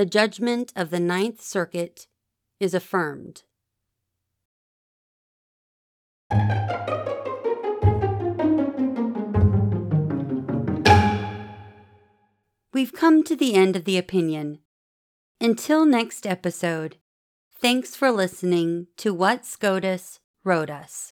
The 0.00 0.06
judgment 0.06 0.72
of 0.74 0.88
the 0.88 0.98
Ninth 0.98 1.42
Circuit 1.42 2.06
is 2.58 2.72
affirmed. 2.72 3.42
We've 12.72 12.94
come 12.94 13.22
to 13.24 13.36
the 13.36 13.52
end 13.52 13.76
of 13.76 13.84
the 13.84 13.98
opinion. 13.98 14.60
Until 15.38 15.84
next 15.84 16.26
episode, 16.26 16.96
Thanks 17.60 17.94
for 17.94 18.10
listening 18.10 18.86
to 18.96 19.12
What 19.12 19.44
SCOTUS 19.44 20.20
Wrote 20.44 20.70
Us. 20.70 21.12